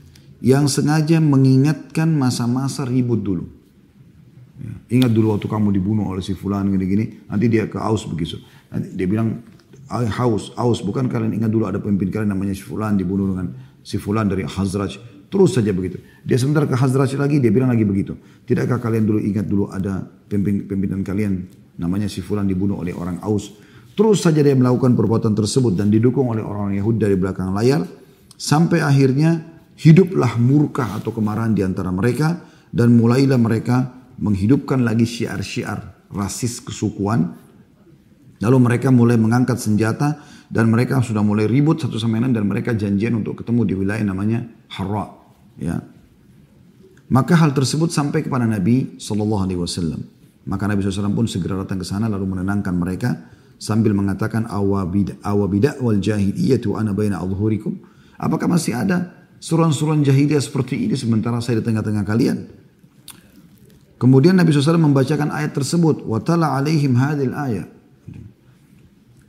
Yang 0.44 0.84
sengaja 0.84 1.24
mengingatkan 1.24 2.12
masa-masa 2.12 2.84
ribut 2.84 3.24
dulu. 3.24 3.48
Ya, 4.60 5.00
ingat 5.00 5.16
dulu 5.16 5.32
waktu 5.34 5.48
kamu 5.48 5.72
dibunuh 5.72 6.12
oleh 6.12 6.20
si 6.20 6.36
fulan 6.36 6.68
gini-gini, 6.68 7.26
nanti 7.32 7.48
dia 7.48 7.72
ke 7.72 7.80
Aus 7.80 8.04
begitu. 8.04 8.44
Nanti 8.68 8.92
dia 8.92 9.08
bilang, 9.08 9.40
Aus, 9.88 10.52
Aus, 10.60 10.84
bukan 10.84 11.08
kalian 11.08 11.32
ingat 11.40 11.48
dulu 11.48 11.64
ada 11.64 11.80
pemimpin 11.80 12.12
kalian 12.12 12.36
namanya 12.36 12.52
si 12.52 12.64
fulan 12.68 13.00
dibunuh 13.00 13.32
dengan 13.32 13.56
si 13.80 13.96
fulan 13.96 14.28
dari 14.28 14.44
Khazraj. 14.44 15.00
Terus 15.34 15.58
saja 15.58 15.74
begitu. 15.74 15.98
Dia 16.22 16.38
sebentar 16.38 16.70
ke 16.70 16.78
Hazraj 16.78 17.18
lagi, 17.18 17.42
dia 17.42 17.50
bilang 17.50 17.74
lagi 17.74 17.82
begitu. 17.82 18.14
Tidakkah 18.46 18.78
kalian 18.78 19.10
dulu 19.10 19.18
ingat 19.18 19.50
dulu 19.50 19.66
ada 19.66 20.06
pimpinan 20.30 21.02
kalian 21.02 21.50
namanya 21.82 22.06
si 22.06 22.22
Fulan 22.22 22.46
dibunuh 22.46 22.78
oleh 22.78 22.94
orang 22.94 23.18
Aus. 23.26 23.50
Terus 23.98 24.22
saja 24.22 24.46
dia 24.46 24.54
melakukan 24.54 24.94
perbuatan 24.94 25.34
tersebut 25.34 25.74
dan 25.74 25.90
didukung 25.90 26.30
oleh 26.30 26.46
orang-orang 26.46 26.78
Yahudi 26.78 26.98
dari 27.02 27.18
belakang 27.18 27.50
layar. 27.50 27.82
Sampai 28.38 28.82
akhirnya 28.82 29.52
hiduplah 29.80 30.38
murka 30.38 30.98
atau 30.98 31.13
kemarahan 31.13 31.53
di 31.53 31.62
antara 31.65 31.89
mereka. 31.89 32.51
Dan 32.74 32.98
mulailah 32.98 33.38
mereka 33.38 33.94
menghidupkan 34.18 34.82
lagi 34.82 35.06
syiar-syiar 35.06 36.10
rasis 36.10 36.62
kesukuan. 36.62 37.38
Lalu 38.42 38.58
mereka 38.60 38.89
mulai 38.89 39.15
mengangkat 39.15 39.62
senjata 39.62 40.18
dan 40.50 40.70
mereka 40.74 41.01
sudah 41.01 41.22
mulai 41.22 41.46
ribut 41.46 41.82
satu 41.82 42.01
sama 42.01 42.18
lain 42.18 42.34
dan 42.34 42.46
mereka 42.50 42.74
janjian 42.74 43.18
untuk 43.18 43.42
ketemu 43.42 43.62
di 43.65 43.74
wilayah 43.77 44.06
namanya 44.06 44.46
Harra. 44.74 45.06
Ya. 45.58 45.82
Maka 47.13 47.38
hal 47.38 47.53
tersebut 47.53 47.94
sampai 47.94 48.25
kepada 48.25 48.50
Nabi 48.50 48.98
Shallallahu 48.98 49.44
Alaihi 49.46 49.60
Wasallam. 49.62 50.01
Maka 50.44 50.68
Nabi 50.68 50.84
SAW 50.84 51.15
pun 51.15 51.24
segera 51.24 51.56
datang 51.56 51.80
ke 51.80 51.88
sana 51.88 52.12
lalu 52.12 52.36
menenangkan 52.36 52.75
mereka 52.75 53.15
sambil 53.56 53.96
mengatakan 53.96 54.44
awabidak 54.51 55.80
wal 55.80 55.96
jahiliyatu 55.96 56.75
ana 56.75 56.92
baina. 56.92 57.24
Apakah 58.20 58.48
masih 58.51 58.75
ada 58.75 59.23
suran-suran 59.44 60.08
jahiliyah 60.08 60.40
seperti 60.40 60.88
ini 60.88 60.96
sementara 60.96 61.44
saya 61.44 61.60
di 61.60 61.68
tengah-tengah 61.68 62.08
kalian? 62.08 62.48
Kemudian 64.00 64.40
Nabi 64.40 64.56
SAW 64.56 64.80
membacakan 64.80 65.36
ayat 65.36 65.52
tersebut. 65.52 66.08
Watala 66.08 66.56
alaihim 66.56 66.96
hadil 66.96 67.36
ayat. 67.36 67.68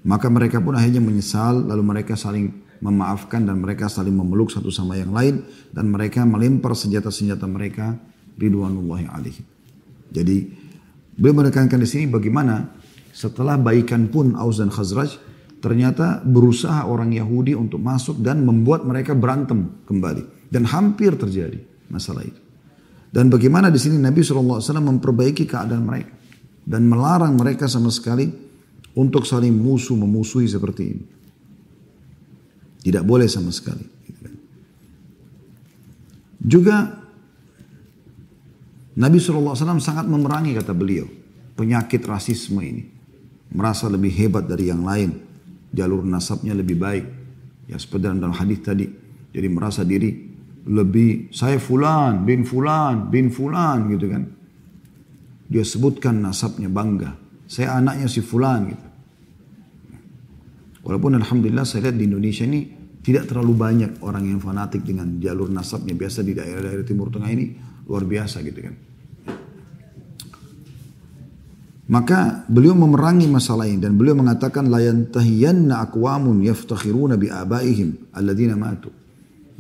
Maka 0.06 0.30
mereka 0.30 0.62
pun 0.62 0.78
akhirnya 0.78 1.02
menyesal 1.02 1.66
lalu 1.66 1.83
mereka 1.83 2.14
saling 2.14 2.62
memaafkan 2.78 3.42
dan 3.42 3.59
mereka 3.59 3.88
saling 3.88 4.12
memeluk 4.12 4.52
satu 4.52 4.68
sama 4.68 5.00
yang 5.00 5.11
lain 5.11 5.42
dan 5.73 5.88
mereka 5.88 6.23
melempar 6.28 6.76
senjata-senjata 6.76 7.49
mereka 7.49 7.97
ridwanullahi 8.37 9.09
alaihi. 9.09 9.42
Jadi 10.12 10.37
beliau 11.16 11.42
menekankan 11.42 11.80
di 11.80 11.88
sini 11.88 12.04
bagaimana 12.11 12.68
setelah 13.14 13.56
baikan 13.56 14.11
pun 14.11 14.37
Aus 14.37 14.61
dan 14.61 14.68
Khazraj 14.68 15.16
ternyata 15.64 16.21
berusaha 16.21 16.85
orang 16.85 17.16
Yahudi 17.16 17.56
untuk 17.56 17.80
masuk 17.80 18.21
dan 18.21 18.44
membuat 18.44 18.85
mereka 18.85 19.16
berantem 19.16 19.80
kembali 19.88 20.52
dan 20.52 20.68
hampir 20.68 21.16
terjadi 21.16 21.56
masalah 21.88 22.21
itu. 22.21 22.37
Dan 23.09 23.33
bagaimana 23.33 23.73
di 23.73 23.80
sini 23.80 23.97
Nabi 23.97 24.21
SAW 24.21 24.61
memperbaiki 24.61 25.49
keadaan 25.49 25.88
mereka 25.88 26.12
dan 26.68 26.85
melarang 26.85 27.33
mereka 27.33 27.64
sama 27.64 27.88
sekali 27.88 28.28
untuk 28.92 29.25
saling 29.25 29.56
musuh 29.56 29.97
memusuhi 29.97 30.44
seperti 30.44 30.83
ini. 30.85 31.04
Tidak 32.85 33.00
boleh 33.00 33.25
sama 33.25 33.49
sekali. 33.49 33.88
Juga 36.44 36.92
Nabi 39.00 39.16
SAW 39.16 39.56
sangat 39.80 40.04
memerangi 40.04 40.52
kata 40.52 40.76
beliau 40.76 41.09
penyakit 41.56 42.04
rasisme 42.04 42.61
ini. 42.61 42.85
Merasa 43.54 43.88
lebih 43.88 44.12
hebat 44.12 44.44
dari 44.44 44.68
yang 44.68 44.85
lain. 44.85 45.33
Jalur 45.74 46.06
nasabnya 46.06 46.54
lebih 46.54 46.78
baik. 46.78 47.06
Ya 47.66 47.76
seperti 47.76 48.06
dalam 48.06 48.30
hadis 48.30 48.62
tadi. 48.62 48.86
Jadi 49.34 49.48
merasa 49.50 49.82
diri 49.82 50.14
lebih 50.64 51.28
saya 51.34 51.60
fulan 51.60 52.24
bin 52.24 52.46
fulan 52.46 53.10
bin 53.10 53.34
fulan 53.34 53.90
gitu 53.90 54.06
kan. 54.06 54.22
Dia 55.50 55.66
sebutkan 55.66 56.22
nasabnya 56.22 56.70
bangga. 56.70 57.18
Saya 57.50 57.76
anaknya 57.76 58.06
si 58.06 58.22
fulan 58.22 58.60
gitu. 58.70 58.86
Walaupun 60.84 61.16
alhamdulillah 61.18 61.66
saya 61.66 61.88
lihat 61.88 61.96
di 61.96 62.04
Indonesia 62.06 62.44
ini 62.44 62.60
tidak 63.04 63.28
terlalu 63.28 63.52
banyak 63.52 63.90
orang 64.00 64.24
yang 64.28 64.40
fanatik 64.40 64.84
dengan 64.84 65.20
jalur 65.20 65.52
nasabnya. 65.52 65.92
Biasa 65.92 66.24
di 66.24 66.32
daerah-daerah 66.32 66.86
Timur 66.86 67.12
Tengah 67.12 67.30
ini 67.32 67.52
luar 67.84 68.04
biasa 68.08 68.40
gitu 68.40 68.60
kan. 68.64 68.93
Maka 71.84 72.48
beliau 72.48 72.72
memerangi 72.72 73.28
masalah 73.28 73.68
ini 73.68 73.76
dan 73.76 74.00
beliau 74.00 74.16
mengatakan 74.16 74.72
la 74.72 74.80
yantahiyanna 74.80 75.84
aqwamun 75.84 76.40
yaftakhiruna 76.40 77.20
bi 77.20 77.28
abaihim 77.28 78.08
alladziina 78.16 78.56
matu. 78.56 78.88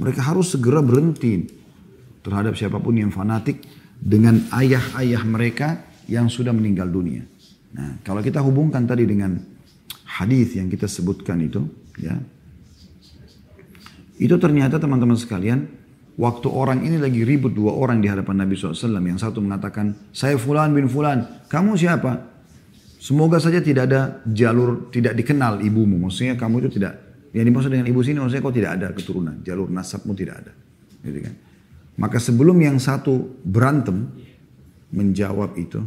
Mereka 0.00 0.24
harus 0.24 0.56
segera 0.56 0.80
berhenti 0.80 1.44
terhadap 2.24 2.56
siapa 2.56 2.80
pun 2.80 2.96
yang 2.96 3.12
fanatik 3.12 3.60
dengan 4.00 4.40
ayah-ayah 4.56 5.22
mereka 5.28 5.84
yang 6.08 6.32
sudah 6.32 6.56
meninggal 6.56 6.88
dunia. 6.88 7.28
Nah, 7.76 8.00
kalau 8.00 8.24
kita 8.24 8.40
hubungkan 8.40 8.88
tadi 8.88 9.04
dengan 9.04 9.36
hadis 10.08 10.56
yang 10.56 10.72
kita 10.72 10.88
sebutkan 10.88 11.44
itu, 11.44 11.60
ya. 12.00 12.16
Itu 14.16 14.40
ternyata 14.40 14.80
teman-teman 14.80 15.18
sekalian 15.18 15.83
Waktu 16.14 16.46
orang 16.46 16.86
ini 16.86 17.02
lagi 17.02 17.26
ribut 17.26 17.50
dua 17.50 17.74
orang 17.74 17.98
di 17.98 18.06
hadapan 18.06 18.46
Nabi 18.46 18.54
SAW. 18.54 19.02
Yang 19.02 19.26
satu 19.26 19.42
mengatakan, 19.42 20.14
saya 20.14 20.38
fulan 20.38 20.70
bin 20.70 20.86
fulan. 20.86 21.46
Kamu 21.50 21.74
siapa? 21.74 22.30
Semoga 23.02 23.42
saja 23.42 23.58
tidak 23.58 23.90
ada 23.90 24.22
jalur, 24.30 24.88
tidak 24.94 25.18
dikenal 25.18 25.60
ibumu. 25.60 25.98
Maksudnya 26.06 26.38
kamu 26.38 26.64
itu 26.64 26.80
tidak, 26.80 27.04
yang 27.34 27.44
dimaksud 27.50 27.68
dengan 27.74 27.90
ibu 27.90 28.00
sini 28.00 28.22
maksudnya 28.22 28.40
kau 28.46 28.54
tidak 28.54 28.78
ada 28.78 28.88
keturunan. 28.94 29.42
Jalur 29.42 29.68
nasabmu 29.68 30.14
tidak 30.14 30.46
ada. 30.46 30.52
Gitu 31.02 31.18
kan? 31.18 31.34
Maka 31.98 32.22
sebelum 32.22 32.56
yang 32.62 32.78
satu 32.78 33.42
berantem, 33.42 34.08
menjawab 34.94 35.58
itu. 35.58 35.82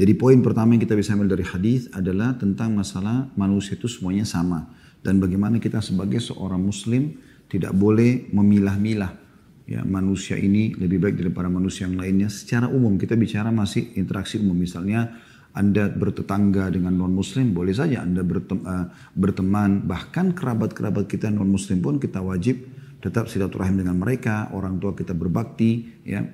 Jadi 0.00 0.12
poin 0.16 0.40
pertama 0.40 0.72
yang 0.72 0.82
kita 0.82 0.96
bisa 0.96 1.12
ambil 1.12 1.36
dari 1.36 1.44
hadis 1.44 1.92
adalah 1.92 2.32
tentang 2.40 2.72
masalah 2.72 3.28
manusia 3.36 3.76
itu 3.76 3.84
semuanya 3.84 4.24
sama. 4.24 4.72
Dan 5.04 5.20
bagaimana 5.20 5.60
kita 5.60 5.84
sebagai 5.84 6.18
seorang 6.24 6.58
muslim 6.58 7.20
tidak 7.52 7.76
boleh 7.76 8.32
memilah-milah 8.32 9.27
ya 9.68 9.84
manusia 9.84 10.40
ini 10.40 10.72
lebih 10.72 10.96
baik 10.96 11.20
daripada 11.20 11.52
manusia 11.52 11.84
yang 11.84 12.00
lainnya. 12.00 12.32
Secara 12.32 12.72
umum 12.72 12.96
kita 12.96 13.12
bicara 13.20 13.52
masih 13.52 13.92
interaksi 14.00 14.40
umum. 14.40 14.56
Misalnya 14.56 15.12
anda 15.52 15.92
bertetangga 15.92 16.72
dengan 16.72 16.96
non 16.96 17.12
muslim 17.12 17.52
boleh 17.52 17.76
saja 17.76 18.00
anda 18.00 18.24
uh, 18.24 18.88
berteman. 19.12 19.84
Bahkan 19.84 20.32
kerabat-kerabat 20.32 21.04
kita 21.04 21.28
non 21.28 21.52
muslim 21.52 21.84
pun 21.84 22.00
kita 22.00 22.24
wajib 22.24 22.64
tetap 23.04 23.28
silaturahim 23.28 23.78
dengan 23.78 24.00
mereka 24.00 24.48
orang 24.56 24.80
tua 24.80 24.96
kita 24.96 25.12
berbakti 25.12 26.00
ya. 26.08 26.24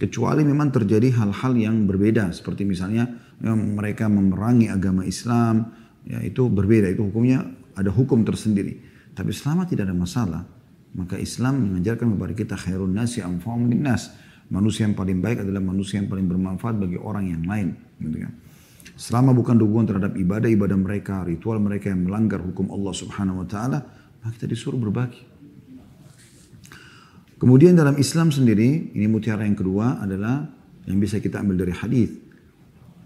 Kecuali 0.00 0.42
memang 0.42 0.72
terjadi 0.72 1.12
hal-hal 1.12 1.52
yang 1.60 1.84
berbeda. 1.84 2.32
Seperti 2.32 2.64
misalnya 2.64 3.04
ya, 3.36 3.52
mereka 3.52 4.08
memerangi 4.08 4.72
agama 4.72 5.06
Islam 5.06 5.70
ya 6.02 6.18
itu 6.26 6.50
berbeda. 6.50 6.90
Itu 6.90 7.06
hukumnya 7.06 7.44
ada 7.76 7.92
hukum 7.94 8.26
tersendiri. 8.26 8.80
Tapi 9.14 9.30
selama 9.30 9.68
tidak 9.68 9.92
ada 9.92 9.96
masalah 9.96 10.42
maka 10.96 11.16
Islam 11.16 11.70
mengajarkan 11.70 12.18
kepada 12.18 12.32
kita 12.34 12.54
khairun 12.58 12.90
nasi 12.90 13.22
anfa'um 13.22 13.70
nas. 13.78 14.10
Manusia 14.50 14.82
yang 14.82 14.98
paling 14.98 15.22
baik 15.22 15.46
adalah 15.46 15.62
manusia 15.62 16.02
yang 16.02 16.10
paling 16.10 16.26
bermanfaat 16.26 16.74
bagi 16.74 16.98
orang 16.98 17.30
yang 17.30 17.46
lain. 17.46 17.68
Gitu 18.02 18.18
kan. 18.26 18.32
Selama 18.98 19.30
bukan 19.32 19.56
dukungan 19.56 19.86
terhadap 19.86 20.12
ibadah-ibadah 20.18 20.76
mereka, 20.76 21.22
ritual 21.22 21.62
mereka 21.62 21.88
yang 21.88 22.04
melanggar 22.04 22.42
hukum 22.42 22.68
Allah 22.68 22.92
subhanahu 22.92 23.40
wa 23.40 23.46
ta'ala, 23.46 23.78
maka 24.20 24.30
kita 24.36 24.50
disuruh 24.50 24.76
berbagi. 24.76 25.22
Kemudian 27.40 27.72
dalam 27.72 27.96
Islam 27.96 28.28
sendiri, 28.28 28.92
ini 28.92 29.06
mutiara 29.08 29.48
yang 29.48 29.56
kedua 29.56 30.04
adalah 30.04 30.44
yang 30.84 31.00
bisa 31.00 31.16
kita 31.16 31.40
ambil 31.40 31.64
dari 31.64 31.72
hadis. 31.72 32.12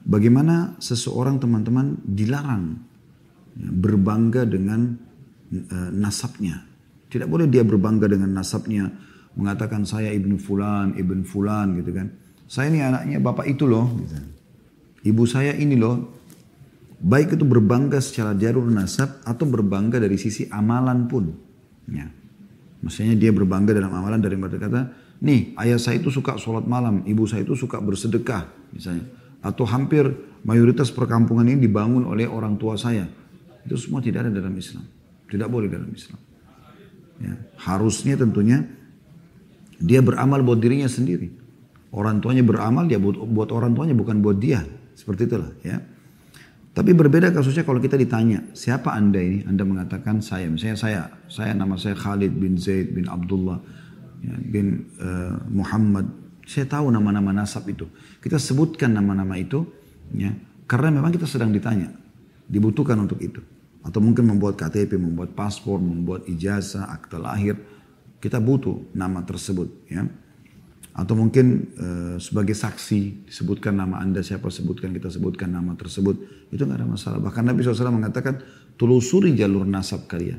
Bagaimana 0.03 0.75
seseorang 0.83 1.39
teman-teman 1.39 2.03
dilarang 2.03 2.75
ya, 3.55 3.71
berbangga 3.71 4.43
dengan 4.51 4.99
uh, 5.55 5.91
nasabnya. 5.95 6.74
Tidak 7.15 7.31
boleh 7.31 7.47
dia 7.47 7.63
berbangga 7.63 8.11
dengan 8.11 8.35
nasabnya. 8.35 8.91
Mengatakan 9.39 9.87
saya 9.87 10.11
ibnu 10.11 10.35
fulan, 10.35 10.99
ibn 10.99 11.23
fulan 11.23 11.79
gitu 11.79 11.95
kan. 11.95 12.11
Saya 12.51 12.75
ini 12.75 12.83
anaknya 12.83 13.23
bapak 13.23 13.47
itu 13.47 13.71
loh. 13.71 13.87
Gitu. 14.03 14.19
Ibu 15.15 15.23
saya 15.23 15.55
ini 15.55 15.79
loh. 15.79 16.11
Baik 16.99 17.39
itu 17.39 17.47
berbangga 17.47 18.03
secara 18.03 18.35
jalur 18.35 18.67
nasab 18.67 19.23
atau 19.23 19.47
berbangga 19.47 20.03
dari 20.03 20.19
sisi 20.19 20.51
amalan 20.51 21.07
pun. 21.07 21.31
Ya. 21.87 22.11
Maksudnya 22.83 23.15
dia 23.15 23.31
berbangga 23.31 23.71
dalam 23.79 23.95
amalan 23.95 24.19
dari 24.19 24.35
mereka 24.35 24.67
kata, 24.67 24.81
nih 25.23 25.55
ayah 25.63 25.79
saya 25.79 26.03
itu 26.03 26.11
suka 26.11 26.35
sholat 26.35 26.67
malam, 26.67 27.07
ibu 27.07 27.25
saya 27.31 27.47
itu 27.47 27.55
suka 27.55 27.79
bersedekah 27.79 28.75
misalnya. 28.75 29.07
Atau 29.39 29.69
hampir 29.71 30.09
mayoritas 30.43 30.91
perkampungan 30.91 31.47
ini 31.47 31.63
dibangun 31.63 32.11
oleh 32.11 32.27
orang 32.27 32.59
tua 32.59 32.75
saya. 32.75 33.07
Itu 33.63 33.79
semua 33.79 34.03
tidak 34.03 34.27
ada 34.27 34.33
dalam 34.35 34.53
Islam. 34.57 34.83
Tidak 35.29 35.49
boleh 35.49 35.71
dalam 35.71 35.89
Islam. 35.95 36.34
Ya, 37.23 37.35
harusnya 37.63 38.19
tentunya 38.19 38.67
dia 39.79 40.03
beramal 40.03 40.43
buat 40.43 40.59
dirinya 40.59 40.91
sendiri. 40.91 41.31
Orang 41.95 42.19
tuanya 42.19 42.43
beramal 42.43 42.91
dia 42.91 42.99
buat, 42.99 43.15
buat 43.23 43.55
orang 43.55 43.75
tuanya 43.75 43.95
bukan 43.95 44.19
buat 44.19 44.39
dia. 44.43 44.67
Seperti 44.95 45.31
itulah 45.31 45.51
ya. 45.63 45.79
Tapi 46.75 46.91
berbeda 46.91 47.31
kasusnya 47.31 47.63
kalau 47.63 47.79
kita 47.79 47.95
ditanya, 47.95 48.51
siapa 48.51 48.91
anda 48.91 49.23
ini? 49.23 49.47
Anda 49.47 49.63
mengatakan 49.63 50.19
saya, 50.19 50.51
misalnya 50.51 50.75
saya, 50.75 51.01
saya 51.31 51.55
nama 51.55 51.79
saya 51.79 51.95
Khalid 51.95 52.35
bin 52.35 52.59
Zaid 52.59 52.91
bin 52.99 53.07
Abdullah 53.07 53.63
ya, 54.19 54.35
bin 54.43 54.91
uh, 54.99 55.39
Muhammad. 55.55 56.11
Saya 56.43 56.67
tahu 56.67 56.91
nama-nama 56.91 57.31
nasab 57.31 57.71
itu. 57.71 57.87
Kita 58.19 58.43
sebutkan 58.43 58.91
nama-nama 58.91 59.39
itu, 59.39 59.63
ya, 60.19 60.35
karena 60.67 60.99
memang 60.99 61.15
kita 61.15 61.31
sedang 61.31 61.55
ditanya, 61.55 61.95
dibutuhkan 62.51 62.99
untuk 62.99 63.23
itu. 63.23 63.39
Atau 63.85 64.01
mungkin 64.01 64.25
membuat 64.25 64.57
KTP, 64.57 64.97
membuat 64.97 65.37
paspor, 65.37 65.77
membuat 65.77 66.25
ijazah, 66.25 66.89
akta 66.89 67.21
lahir. 67.21 67.61
Kita 68.17 68.41
butuh 68.41 68.97
nama 68.97 69.21
tersebut. 69.21 69.69
ya. 69.93 70.09
Atau 70.95 71.19
mungkin 71.19 71.75
e, 71.75 71.87
sebagai 72.23 72.55
saksi 72.55 73.27
disebutkan 73.27 73.75
nama 73.75 73.99
anda 73.99 74.23
siapa 74.23 74.47
sebutkan 74.47 74.95
kita 74.95 75.11
sebutkan 75.11 75.51
nama 75.51 75.75
tersebut 75.75 76.49
itu 76.55 76.63
nggak 76.63 76.79
ada 76.81 76.89
masalah. 76.89 77.19
Bahkan 77.19 77.43
Nabi 77.51 77.67
SAW 77.67 77.91
mengatakan 77.91 78.39
telusuri 78.79 79.35
jalur 79.35 79.67
nasab 79.67 80.07
kalian. 80.07 80.39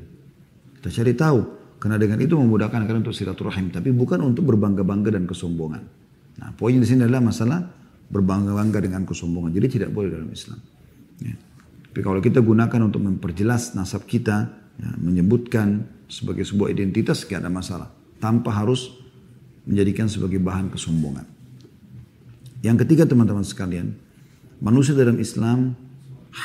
Kita 0.79 0.89
cari 0.89 1.13
tahu 1.13 1.39
karena 1.75 1.99
dengan 1.99 2.23
itu 2.23 2.39
memudahkan 2.39 2.87
kalian 2.87 3.03
untuk 3.03 3.11
silaturahim. 3.11 3.67
Tapi 3.67 3.91
bukan 3.91 4.23
untuk 4.23 4.47
berbangga-bangga 4.47 5.19
dan 5.19 5.27
kesombongan. 5.27 5.83
Nah 6.39 6.49
poin 6.55 6.79
di 6.79 6.87
sini 6.87 7.03
adalah 7.03 7.21
masalah 7.21 7.59
berbangga-bangga 8.07 8.79
dengan 8.79 9.03
kesombongan. 9.03 9.51
Jadi 9.51 9.67
tidak 9.75 9.91
boleh 9.91 10.07
dalam 10.07 10.31
Islam. 10.31 10.59
Ya. 11.19 11.35
Tapi 11.95 12.03
kalau 12.03 12.19
kita 12.19 12.43
gunakan 12.43 12.91
untuk 12.91 13.07
memperjelas 13.07 13.71
nasab 13.71 14.03
kita, 14.03 14.51
ya, 14.75 14.91
menyebutkan 14.99 15.87
sebagai 16.11 16.43
sebuah 16.43 16.75
identitas, 16.75 17.23
tidak 17.23 17.47
ada 17.47 17.47
masalah. 17.47 17.87
Tanpa 18.19 18.51
harus 18.51 18.91
menjadikan 19.63 20.11
sebagai 20.11 20.43
bahan 20.43 20.67
kesombongan. 20.75 21.23
Yang 22.59 22.83
ketiga 22.83 23.07
teman-teman 23.07 23.47
sekalian, 23.47 23.95
manusia 24.59 24.91
dalam 24.91 25.23
Islam 25.23 25.71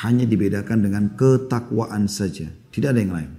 hanya 0.07 0.23
dibedakan 0.23 0.87
dengan 0.87 1.19
ketakwaan 1.19 2.07
saja. 2.07 2.47
Tidak 2.71 2.87
ada 2.87 3.03
yang 3.03 3.11
lain. 3.11 3.31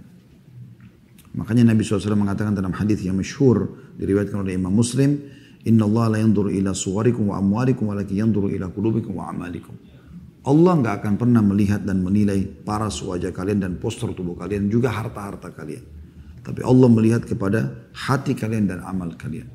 Makanya 1.32 1.72
Nabi 1.72 1.80
SAW 1.80 2.12
mengatakan 2.12 2.52
dalam 2.52 2.76
hadis 2.76 3.00
yang 3.00 3.16
masyhur 3.16 3.72
diriwayatkan 3.96 4.44
oleh 4.44 4.60
Imam 4.60 4.76
Muslim, 4.76 5.16
Inna 5.64 5.88
Allah 5.88 6.12
la 6.12 6.18
yandur 6.20 6.52
ila 6.52 6.76
suwarikum 6.76 7.32
wa 7.32 7.40
amwarikum 7.40 7.88
walaki 7.88 8.20
yandur 8.20 8.52
ila 8.52 8.68
kulubikum 8.68 9.16
wa 9.16 9.32
amalikum. 9.32 9.91
Allah 10.42 10.72
nggak 10.74 10.94
akan 11.02 11.14
pernah 11.22 11.38
melihat 11.38 11.86
dan 11.86 12.02
menilai 12.02 12.42
paras 12.42 12.98
wajah 12.98 13.30
kalian 13.30 13.62
dan 13.62 13.72
postur 13.78 14.10
tubuh 14.10 14.34
kalian 14.34 14.66
juga 14.66 14.90
harta-harta 14.90 15.54
kalian. 15.54 15.84
Tapi 16.42 16.66
Allah 16.66 16.90
melihat 16.90 17.22
kepada 17.22 17.86
hati 17.94 18.34
kalian 18.34 18.66
dan 18.66 18.82
amal 18.82 19.14
kalian. 19.14 19.46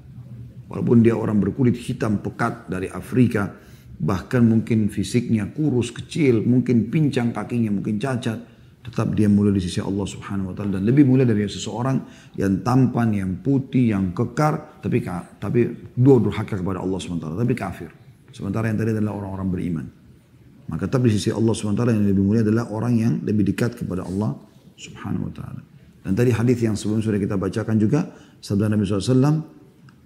Walaupun 0.71 1.04
dia 1.04 1.12
orang 1.15 1.43
berkulit 1.43 1.76
hitam 1.76 2.23
pekat 2.23 2.71
dari 2.71 2.88
Afrika, 2.88 3.52
bahkan 4.00 4.47
mungkin 4.47 4.88
fisiknya 4.88 5.52
kurus 5.52 5.91
kecil, 5.91 6.39
mungkin 6.47 6.88
pincang 6.88 7.36
kakinya, 7.36 7.76
mungkin 7.76 8.00
cacat, 8.00 8.39
tetap 8.88 9.12
dia 9.12 9.28
mulia 9.28 9.52
di 9.52 9.60
sisi 9.60 9.84
Allah 9.84 10.08
Subhanahu 10.08 10.52
wa 10.52 10.56
taala 10.56 10.80
dan 10.80 10.88
lebih 10.88 11.04
mulia 11.04 11.28
dari 11.28 11.43
seseorang 11.43 12.00
yang 12.39 12.63
tampan, 12.63 13.12
yang 13.12 13.43
putih, 13.43 13.91
yang 13.91 14.15
kekar, 14.15 14.80
tapi 14.80 15.04
tapi 15.36 15.91
dua 15.91 16.23
durhaka 16.23 16.56
kepada 16.56 16.80
Allah 16.80 16.95
Subhanahu 16.95 17.19
wa 17.19 17.26
taala, 17.28 17.43
tapi 17.43 17.56
kafir. 17.56 17.91
Sementara 18.32 18.71
yang 18.71 18.80
tadi 18.80 18.95
adalah 18.95 19.19
orang-orang 19.19 19.50
beriman. 19.52 19.97
Maka 20.68 20.88
tetap 20.88 21.04
di 21.08 21.12
sisi 21.16 21.32
Allah 21.32 21.56
SWT 21.56 21.80
yang 21.88 22.04
lebih 22.04 22.24
mulia 22.24 22.44
adalah 22.44 22.68
orang 22.72 22.94
yang 23.00 23.14
lebih 23.24 23.48
dekat 23.48 23.80
kepada 23.80 24.04
Allah 24.04 24.36
Subhanahu 24.76 25.32
wa 25.32 25.34
taala. 25.34 25.62
Dan 26.04 26.12
tadi 26.16 26.32
hadis 26.32 26.60
yang 26.60 26.76
sebelum 26.76 27.00
sudah 27.00 27.20
kita 27.20 27.40
bacakan 27.40 27.76
juga 27.80 28.08
sabda 28.44 28.72
Nabi 28.72 28.84
SAW, 28.84 29.44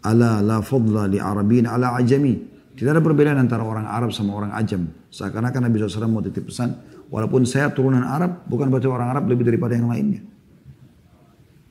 "Ala 0.06 0.41
la 0.41 0.62
fadla 0.62 1.10
li 1.10 1.17
Arabin 1.17 1.65
ala 1.65 1.97
ajami." 1.97 2.52
Tidak 2.71 2.88
ada 2.88 3.04
perbedaan 3.04 3.38
antara 3.38 3.67
orang 3.67 3.84
Arab 3.84 4.15
sama 4.15 4.32
orang 4.32 4.56
Ajam. 4.56 4.88
Seakan-akan 5.12 5.67
Nabi 5.67 5.76
SAW 5.84 6.08
mau 6.08 6.24
titip 6.24 6.47
pesan, 6.47 6.71
walaupun 7.12 7.43
saya 7.43 7.69
turunan 7.76 8.02
Arab, 8.02 8.47
bukan 8.47 8.71
berarti 8.71 8.88
orang 8.88 9.12
Arab 9.12 9.28
lebih 9.28 9.43
daripada 9.43 9.76
yang 9.76 9.91
lainnya. 9.91 10.24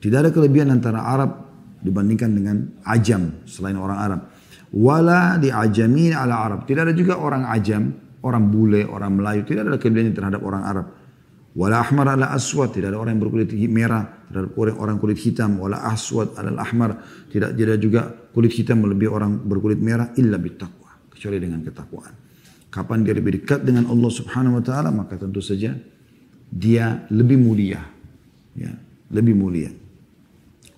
Tidak 0.01 0.17
ada 0.17 0.29
kelebihan 0.29 0.69
antara 0.69 1.01
Arab 1.01 1.49
dibandingkan 1.81 2.29
dengan 2.31 2.57
ajam 2.85 3.43
selain 3.49 3.77
orang 3.77 3.97
Arab. 3.97 4.21
Wala 4.71 5.35
di 5.41 5.49
ajamin 5.49 6.13
ala 6.15 6.37
Arab. 6.37 6.69
Tidak 6.69 6.81
ada 6.85 6.93
juga 6.93 7.17
orang 7.17 7.49
ajam, 7.49 7.91
orang 8.21 8.43
bule, 8.49 8.85
orang 8.85 9.17
Melayu. 9.17 9.41
Tidak 9.45 9.61
ada 9.65 9.77
kelebihan 9.77 10.13
terhadap 10.13 10.41
orang 10.41 10.63
Arab. 10.63 10.87
Wala 11.51 11.83
ahmar 11.83 12.15
ala 12.15 12.31
aswad. 12.31 12.71
Tidak 12.71 12.87
ada 12.87 12.97
orang 12.97 13.19
yang 13.19 13.23
berkulit 13.27 13.51
merah. 13.67 14.07
Tidak 14.31 14.55
ada 14.55 14.73
orang 14.79 14.97
kulit 15.01 15.19
hitam. 15.19 15.59
Wala 15.59 15.83
aswad 15.83 16.39
ala 16.39 16.55
ahmar. 16.63 17.03
Tidak, 17.27 17.51
tidak 17.57 17.77
juga 17.81 18.07
kulit 18.31 18.55
hitam 18.55 18.87
melebihi 18.87 19.11
orang 19.11 19.31
berkulit 19.43 19.81
merah. 19.83 20.15
Illa 20.15 20.39
bittaqwa. 20.39 21.11
Kecuali 21.11 21.37
dengan 21.43 21.59
ketakwaan. 21.59 22.13
Kapan 22.71 23.03
dia 23.03 23.11
lebih 23.11 23.43
dekat 23.43 23.67
dengan 23.67 23.91
Allah 23.91 24.11
subhanahu 24.11 24.61
wa 24.61 24.63
ta'ala. 24.63 24.89
Maka 24.95 25.19
tentu 25.19 25.43
saja 25.43 25.75
dia 26.47 27.03
lebih 27.11 27.35
mulia. 27.35 27.83
Ya, 28.55 28.71
lebih 29.11 29.35
mulia. 29.35 29.71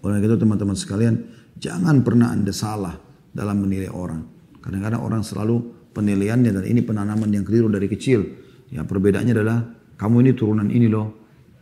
Oleh 0.03 0.19
itu 0.19 0.35
teman-teman 0.35 0.75
sekalian, 0.75 1.15
jangan 1.55 2.03
pernah 2.03 2.33
anda 2.33 2.51
salah 2.51 2.97
dalam 3.31 3.61
menilai 3.63 3.87
orang. 3.87 4.19
Kadang-kadang 4.59 4.99
orang 4.99 5.21
selalu 5.23 5.82
penilaiannya 5.93 6.51
dan 6.51 6.63
ini 6.65 6.81
penanaman 6.81 7.29
yang 7.29 7.45
keliru 7.45 7.69
dari 7.69 7.85
kecil. 7.85 8.25
Ya 8.73 8.81
perbedaannya 8.81 9.33
adalah 9.37 9.57
kamu 9.95 10.15
ini 10.25 10.31
turunan 10.33 10.67
ini 10.73 10.89
loh, 10.89 11.13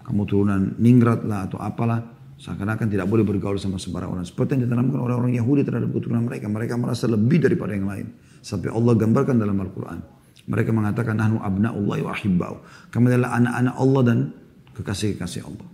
kamu 0.07 0.21
turunan 0.25 0.61
ningrat 0.79 1.27
lah 1.27 1.45
atau 1.45 1.59
apalah. 1.59 2.19
Seakan-akan 2.41 2.89
tidak 2.89 3.05
boleh 3.05 3.21
bergaul 3.21 3.61
sama 3.61 3.77
sembarang 3.77 4.17
orang. 4.17 4.25
Seperti 4.25 4.57
yang 4.57 4.65
ditanamkan 4.65 4.97
oleh 4.97 5.13
orang 5.13 5.29
Yahudi 5.29 5.61
terhadap 5.61 5.93
keturunan 5.93 6.25
mereka. 6.25 6.49
Mereka 6.49 6.73
merasa 6.73 7.05
lebih 7.05 7.37
daripada 7.37 7.77
yang 7.77 7.85
lain. 7.85 8.17
Sampai 8.41 8.73
Allah 8.73 8.97
gambarkan 8.97 9.37
dalam 9.37 9.61
Al-Quran. 9.61 10.01
Mereka 10.49 10.73
mengatakan, 10.73 11.21
Nahnu 11.21 11.37
abna'ullah 11.37 12.01
wa 12.01 12.11
ahibba'u. 12.17 12.55
Kami 12.89 13.13
adalah 13.13 13.37
anak-anak 13.37 13.75
Allah 13.77 14.01
dan 14.01 14.17
kekasih-kekasih 14.73 15.41
Allah. 15.45 15.67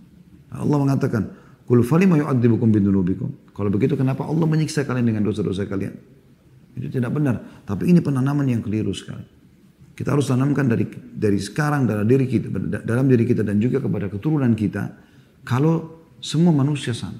Allah 0.60 0.76
mengatakan, 0.76 1.22
Kul 1.64 1.80
falima 1.84 2.20
yu'adzibukum 2.20 2.68
bidunubikum. 2.68 3.28
Kalau 3.56 3.72
begitu 3.72 3.96
kenapa 3.96 4.28
Allah 4.28 4.44
menyiksa 4.44 4.84
kalian 4.84 5.08
dengan 5.08 5.24
dosa-dosa 5.24 5.64
kalian? 5.64 5.96
Itu 6.78 6.86
tidak 6.94 7.10
benar. 7.10 7.66
Tapi 7.66 7.90
ini 7.90 7.98
penanaman 7.98 8.46
yang 8.46 8.62
keliru 8.62 8.94
sekali. 8.94 9.26
Kita 9.98 10.14
harus 10.14 10.30
tanamkan 10.30 10.70
dari 10.70 10.86
dari 10.94 11.42
sekarang 11.42 11.90
dalam 11.90 12.06
diri 12.06 12.30
kita, 12.30 12.46
dalam 12.86 13.10
diri 13.10 13.26
kita 13.26 13.42
dan 13.42 13.58
juga 13.58 13.82
kepada 13.82 14.06
keturunan 14.06 14.54
kita, 14.54 14.94
kalau 15.42 16.06
semua 16.22 16.54
manusia 16.54 16.94
sama. 16.94 17.18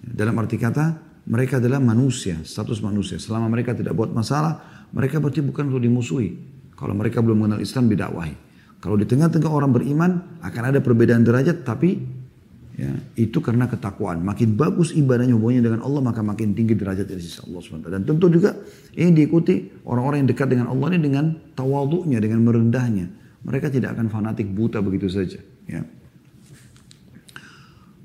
Dalam 0.00 0.32
arti 0.40 0.56
kata, 0.56 0.96
mereka 1.28 1.60
adalah 1.60 1.82
manusia, 1.82 2.40
status 2.46 2.80
manusia. 2.80 3.20
Selama 3.20 3.52
mereka 3.52 3.76
tidak 3.76 3.92
buat 3.92 4.08
masalah, 4.08 4.86
mereka 4.94 5.20
berarti 5.20 5.44
bukan 5.44 5.68
untuk 5.68 5.82
dimusuhi. 5.84 6.32
Kalau 6.78 6.96
mereka 6.96 7.20
belum 7.20 7.44
mengenal 7.44 7.60
Islam, 7.60 7.92
didakwahi. 7.92 8.34
Kalau 8.80 8.96
di 8.96 9.04
tengah-tengah 9.08 9.50
orang 9.50 9.72
beriman, 9.74 10.40
akan 10.40 10.62
ada 10.70 10.78
perbedaan 10.78 11.26
derajat, 11.26 11.66
tapi 11.66 11.98
Ya, 12.76 12.92
itu 13.16 13.40
karena 13.40 13.64
ketakwaan. 13.72 14.20
Makin 14.20 14.52
bagus 14.52 14.92
ibadahnya 14.92 15.32
hubungannya 15.32 15.64
dengan 15.64 15.80
Allah, 15.80 16.04
maka 16.04 16.20
makin 16.20 16.52
tinggi 16.52 16.76
derajat 16.76 17.08
dari 17.08 17.24
sisi 17.24 17.40
Allah 17.40 17.60
SWT. 17.64 17.88
Dan 17.88 18.04
tentu 18.04 18.28
juga 18.28 18.52
ini 18.92 19.16
diikuti 19.16 19.80
orang-orang 19.88 20.24
yang 20.24 20.28
dekat 20.28 20.48
dengan 20.52 20.68
Allah 20.68 20.92
ini 20.92 21.00
dengan 21.00 21.24
tawaduknya, 21.56 22.20
dengan 22.20 22.44
merendahnya. 22.44 23.08
Mereka 23.48 23.72
tidak 23.72 23.96
akan 23.96 24.12
fanatik 24.12 24.52
buta 24.52 24.84
begitu 24.84 25.08
saja. 25.08 25.40
Ya. 25.64 25.88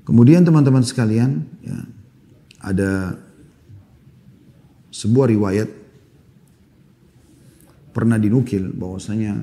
Kemudian 0.08 0.40
teman-teman 0.40 0.80
sekalian, 0.80 1.44
ya, 1.60 1.78
ada 2.64 3.20
sebuah 4.88 5.28
riwayat 5.36 5.68
pernah 7.92 8.16
dinukil 8.16 8.72
bahwasanya 8.72 9.36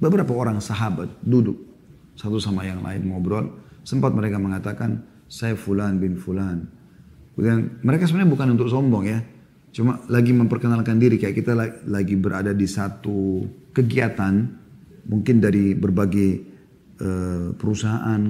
beberapa 0.00 0.32
orang 0.32 0.64
sahabat 0.64 1.12
duduk 1.20 1.60
satu 2.16 2.40
sama 2.40 2.64
yang 2.64 2.80
lain 2.80 3.12
ngobrol 3.12 3.65
Sempat 3.86 4.10
mereka 4.18 4.42
mengatakan, 4.42 5.06
saya 5.30 5.54
fulan 5.54 6.02
bin 6.02 6.18
fulan. 6.18 6.66
Kemudian 7.38 7.78
mereka 7.86 8.10
sebenarnya 8.10 8.34
bukan 8.34 8.48
untuk 8.58 8.66
sombong 8.66 9.04
ya. 9.06 9.22
Cuma 9.70 10.02
lagi 10.10 10.34
memperkenalkan 10.34 10.98
diri 10.98 11.22
kayak 11.22 11.36
kita 11.38 11.52
lagi 11.86 12.18
berada 12.18 12.50
di 12.50 12.66
satu 12.66 13.46
kegiatan. 13.70 14.64
Mungkin 15.06 15.38
dari 15.38 15.78
berbagai 15.78 16.30
uh, 16.98 17.54
perusahaan, 17.54 18.22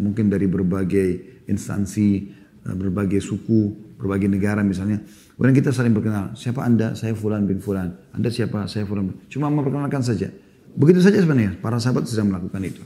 mungkin 0.00 0.32
dari 0.32 0.48
berbagai 0.48 1.08
instansi, 1.52 2.32
uh, 2.64 2.72
berbagai 2.72 3.20
suku, 3.20 3.92
berbagai 4.00 4.32
negara 4.32 4.64
misalnya. 4.64 5.04
Kemudian 5.36 5.52
kita 5.52 5.68
saling 5.68 5.92
berkenal. 5.92 6.32
Siapa 6.32 6.64
anda? 6.64 6.96
Saya 6.96 7.12
fulan 7.12 7.44
bin 7.44 7.60
fulan. 7.60 7.92
Anda 8.16 8.32
siapa? 8.32 8.64
Saya 8.72 8.88
fulan. 8.88 9.12
Cuma 9.28 9.52
memperkenalkan 9.52 10.00
saja. 10.00 10.32
Begitu 10.72 11.04
saja 11.04 11.20
sebenarnya. 11.20 11.60
Para 11.60 11.76
sahabat 11.76 12.08
sedang 12.08 12.32
melakukan 12.32 12.62
itu. 12.64 12.80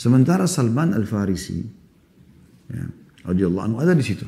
Sementara 0.00 0.48
Salman 0.48 0.96
Al-Farisi, 0.96 1.60
ya, 2.72 2.88
radhiyallahu 3.28 3.64
anhu 3.68 3.78
ada 3.84 3.92
di 3.92 4.00
situ. 4.00 4.24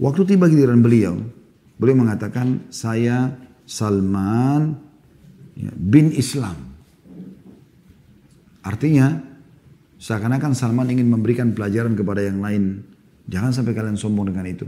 Waktu 0.00 0.24
tiba 0.24 0.48
giliran 0.48 0.80
beliau, 0.80 1.20
beliau 1.76 2.00
mengatakan, 2.00 2.72
saya 2.72 3.36
Salman 3.68 4.80
ya, 5.60 5.68
bin 5.76 6.08
Islam. 6.16 6.56
Artinya, 8.64 9.20
seakan-akan 10.00 10.56
Salman 10.56 10.88
ingin 10.88 11.12
memberikan 11.12 11.52
pelajaran 11.52 11.92
kepada 11.92 12.24
yang 12.24 12.40
lain. 12.40 12.80
Jangan 13.28 13.52
sampai 13.52 13.76
kalian 13.76 14.00
sombong 14.00 14.32
dengan 14.32 14.48
itu. 14.48 14.64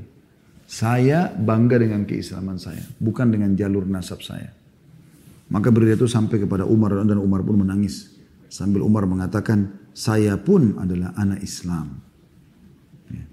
Saya 0.68 1.32
bangga 1.32 1.80
dengan 1.80 2.04
keislaman 2.04 2.60
saya, 2.60 2.84
bukan 3.00 3.32
dengan 3.32 3.56
jalur 3.56 3.88
nasab 3.88 4.20
saya. 4.20 4.52
Maka 5.48 5.72
beliau 5.72 5.96
itu 5.96 6.04
sampai 6.04 6.44
kepada 6.44 6.68
Umar 6.68 6.92
dan 6.92 7.16
Umar 7.16 7.40
pun 7.40 7.56
menangis. 7.56 8.15
Sambil 8.56 8.80
Umar 8.80 9.04
mengatakan, 9.04 9.68
saya 9.92 10.40
pun 10.40 10.80
adalah 10.80 11.12
anak 11.20 11.44
Islam. 11.44 12.00
Ya. 13.12 13.24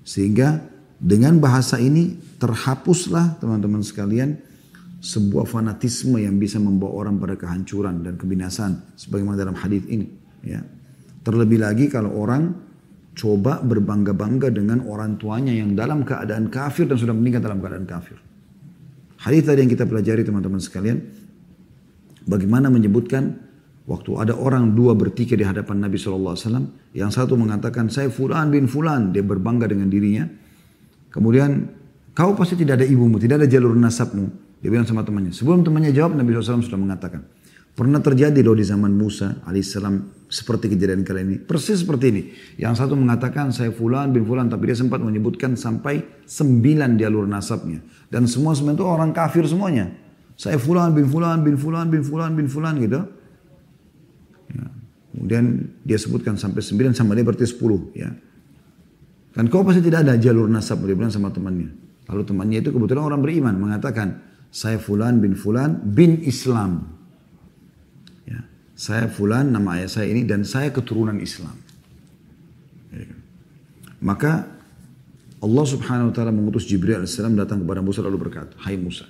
Sehingga 0.00 0.64
dengan 0.96 1.36
bahasa 1.44 1.76
ini 1.76 2.16
terhapuslah 2.40 3.36
teman-teman 3.36 3.84
sekalian 3.84 4.40
sebuah 5.02 5.44
fanatisme 5.50 6.16
yang 6.22 6.38
bisa 6.38 6.62
membawa 6.62 7.04
orang 7.04 7.18
pada 7.18 7.34
kehancuran 7.34 8.06
dan 8.06 8.14
kebinasaan 8.14 8.94
sebagaimana 8.94 9.34
dalam 9.34 9.58
hadis 9.58 9.82
ini 9.90 10.06
ya 10.46 10.62
terlebih 11.26 11.58
lagi 11.58 11.90
kalau 11.90 12.14
orang 12.22 12.54
coba 13.18 13.58
berbangga-bangga 13.66 14.54
dengan 14.54 14.86
orang 14.86 15.18
tuanya 15.18 15.50
yang 15.50 15.74
dalam 15.74 16.06
keadaan 16.06 16.46
kafir 16.54 16.86
dan 16.86 17.02
sudah 17.02 17.18
meninggal 17.18 17.42
dalam 17.42 17.58
keadaan 17.58 17.82
kafir 17.82 18.14
hadis 19.26 19.42
tadi 19.42 19.66
yang 19.66 19.72
kita 19.74 19.90
pelajari 19.90 20.22
teman-teman 20.22 20.62
sekalian 20.62 21.02
bagaimana 22.22 22.70
menyebutkan 22.70 23.42
Waktu 23.82 24.14
ada 24.14 24.34
orang 24.38 24.78
dua 24.78 24.94
bertiga 24.94 25.34
di 25.34 25.42
hadapan 25.42 25.82
Nabi 25.82 25.98
SAW, 25.98 26.38
yang 26.94 27.10
satu 27.10 27.34
mengatakan, 27.34 27.90
saya 27.90 28.06
fulan 28.14 28.46
bin 28.54 28.70
fulan, 28.70 29.10
dia 29.10 29.26
berbangga 29.26 29.66
dengan 29.66 29.90
dirinya. 29.90 30.22
Kemudian, 31.10 31.66
kau 32.14 32.38
pasti 32.38 32.54
tidak 32.54 32.78
ada 32.78 32.86
ibumu, 32.86 33.18
tidak 33.18 33.42
ada 33.42 33.48
jalur 33.50 33.74
nasabmu. 33.74 34.54
Dia 34.62 34.70
bilang 34.70 34.86
sama 34.86 35.02
temannya. 35.02 35.34
Sebelum 35.34 35.66
temannya 35.66 35.90
jawab, 35.90 36.14
Nabi 36.14 36.30
SAW 36.30 36.62
sudah 36.62 36.78
mengatakan, 36.78 37.26
pernah 37.74 37.98
terjadi 37.98 38.38
loh 38.46 38.54
di 38.54 38.62
zaman 38.62 38.94
Musa 38.94 39.42
alaihissalam 39.42 40.28
seperti 40.30 40.70
kejadian 40.70 41.02
kali 41.02 41.20
ini. 41.26 41.36
Persis 41.42 41.82
seperti 41.82 42.14
ini. 42.14 42.22
Yang 42.62 42.86
satu 42.86 42.94
mengatakan, 42.94 43.50
saya 43.50 43.74
fulan 43.74 44.14
bin 44.14 44.22
fulan, 44.22 44.46
tapi 44.46 44.70
dia 44.70 44.78
sempat 44.78 45.02
menyebutkan 45.02 45.58
sampai 45.58 46.22
sembilan 46.22 46.94
jalur 47.02 47.26
nasabnya. 47.26 47.82
Dan 48.06 48.30
semua 48.30 48.54
semua 48.54 48.78
itu 48.78 48.86
orang 48.86 49.10
kafir 49.10 49.42
semuanya. 49.50 49.90
Saya 50.38 50.56
fulan 50.62 50.94
bin 50.94 51.10
fulan 51.10 51.42
bin 51.42 51.58
fulan 51.58 51.90
bin 51.90 52.06
fulan 52.06 52.30
bin 52.38 52.46
fulan 52.46 52.78
gitu. 52.78 53.21
Kemudian 55.12 55.44
dia 55.84 56.00
sebutkan 56.00 56.40
sampai 56.40 56.64
9 56.64 56.96
sama 56.96 57.12
dia 57.12 57.24
berarti 57.24 57.44
10 57.44 57.60
ya. 57.92 58.08
Kan 59.32 59.48
kau 59.48 59.64
pasti 59.64 59.84
tidak 59.84 60.08
ada 60.08 60.16
jalur 60.16 60.48
nasab 60.48 60.80
dia 60.84 60.96
bilang 60.96 61.12
sama 61.12 61.28
temannya. 61.28 61.68
Lalu 62.08 62.22
temannya 62.24 62.58
itu 62.64 62.72
kebetulan 62.72 63.04
orang 63.04 63.20
beriman 63.20 63.54
mengatakan 63.56 64.20
saya 64.52 64.76
fulan 64.76 65.20
bin 65.20 65.36
fulan 65.36 65.80
bin 65.80 66.20
Islam. 66.24 66.84
Ya. 68.28 68.40
Saya 68.76 69.08
fulan 69.08 69.52
nama 69.52 69.80
ayah 69.80 69.88
saya 69.88 70.12
ini 70.12 70.24
dan 70.24 70.44
saya 70.44 70.72
keturunan 70.72 71.16
Islam. 71.20 71.56
Ya. 72.92 73.08
Maka 74.00 74.48
Allah 75.42 75.66
subhanahu 75.66 76.12
wa 76.12 76.14
ta'ala 76.14 76.30
mengutus 76.30 76.68
Jibril 76.68 77.02
AS 77.02 77.18
datang 77.18 77.64
kepada 77.64 77.82
Musa 77.82 77.98
lalu 77.98 78.28
berkata, 78.28 78.54
Hai 78.62 78.78
Musa, 78.78 79.08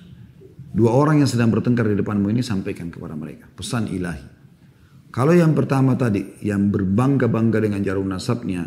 dua 0.73 0.95
orang 0.95 1.21
yang 1.21 1.29
sedang 1.29 1.53
bertengkar 1.53 1.85
di 1.85 1.99
depanmu 1.99 2.31
ini 2.33 2.41
sampaikan 2.41 2.89
kepada 2.89 3.13
mereka. 3.13 3.45
Pesan 3.53 3.91
ilahi. 3.91 4.32
Kalau 5.13 5.29
yang 5.29 5.53
pertama 5.53 5.93
tadi, 5.93 6.41
yang 6.41 6.73
berbangga-bangga 6.73 7.61
dengan 7.61 7.85
jarum 7.85 8.09
nasabnya, 8.09 8.65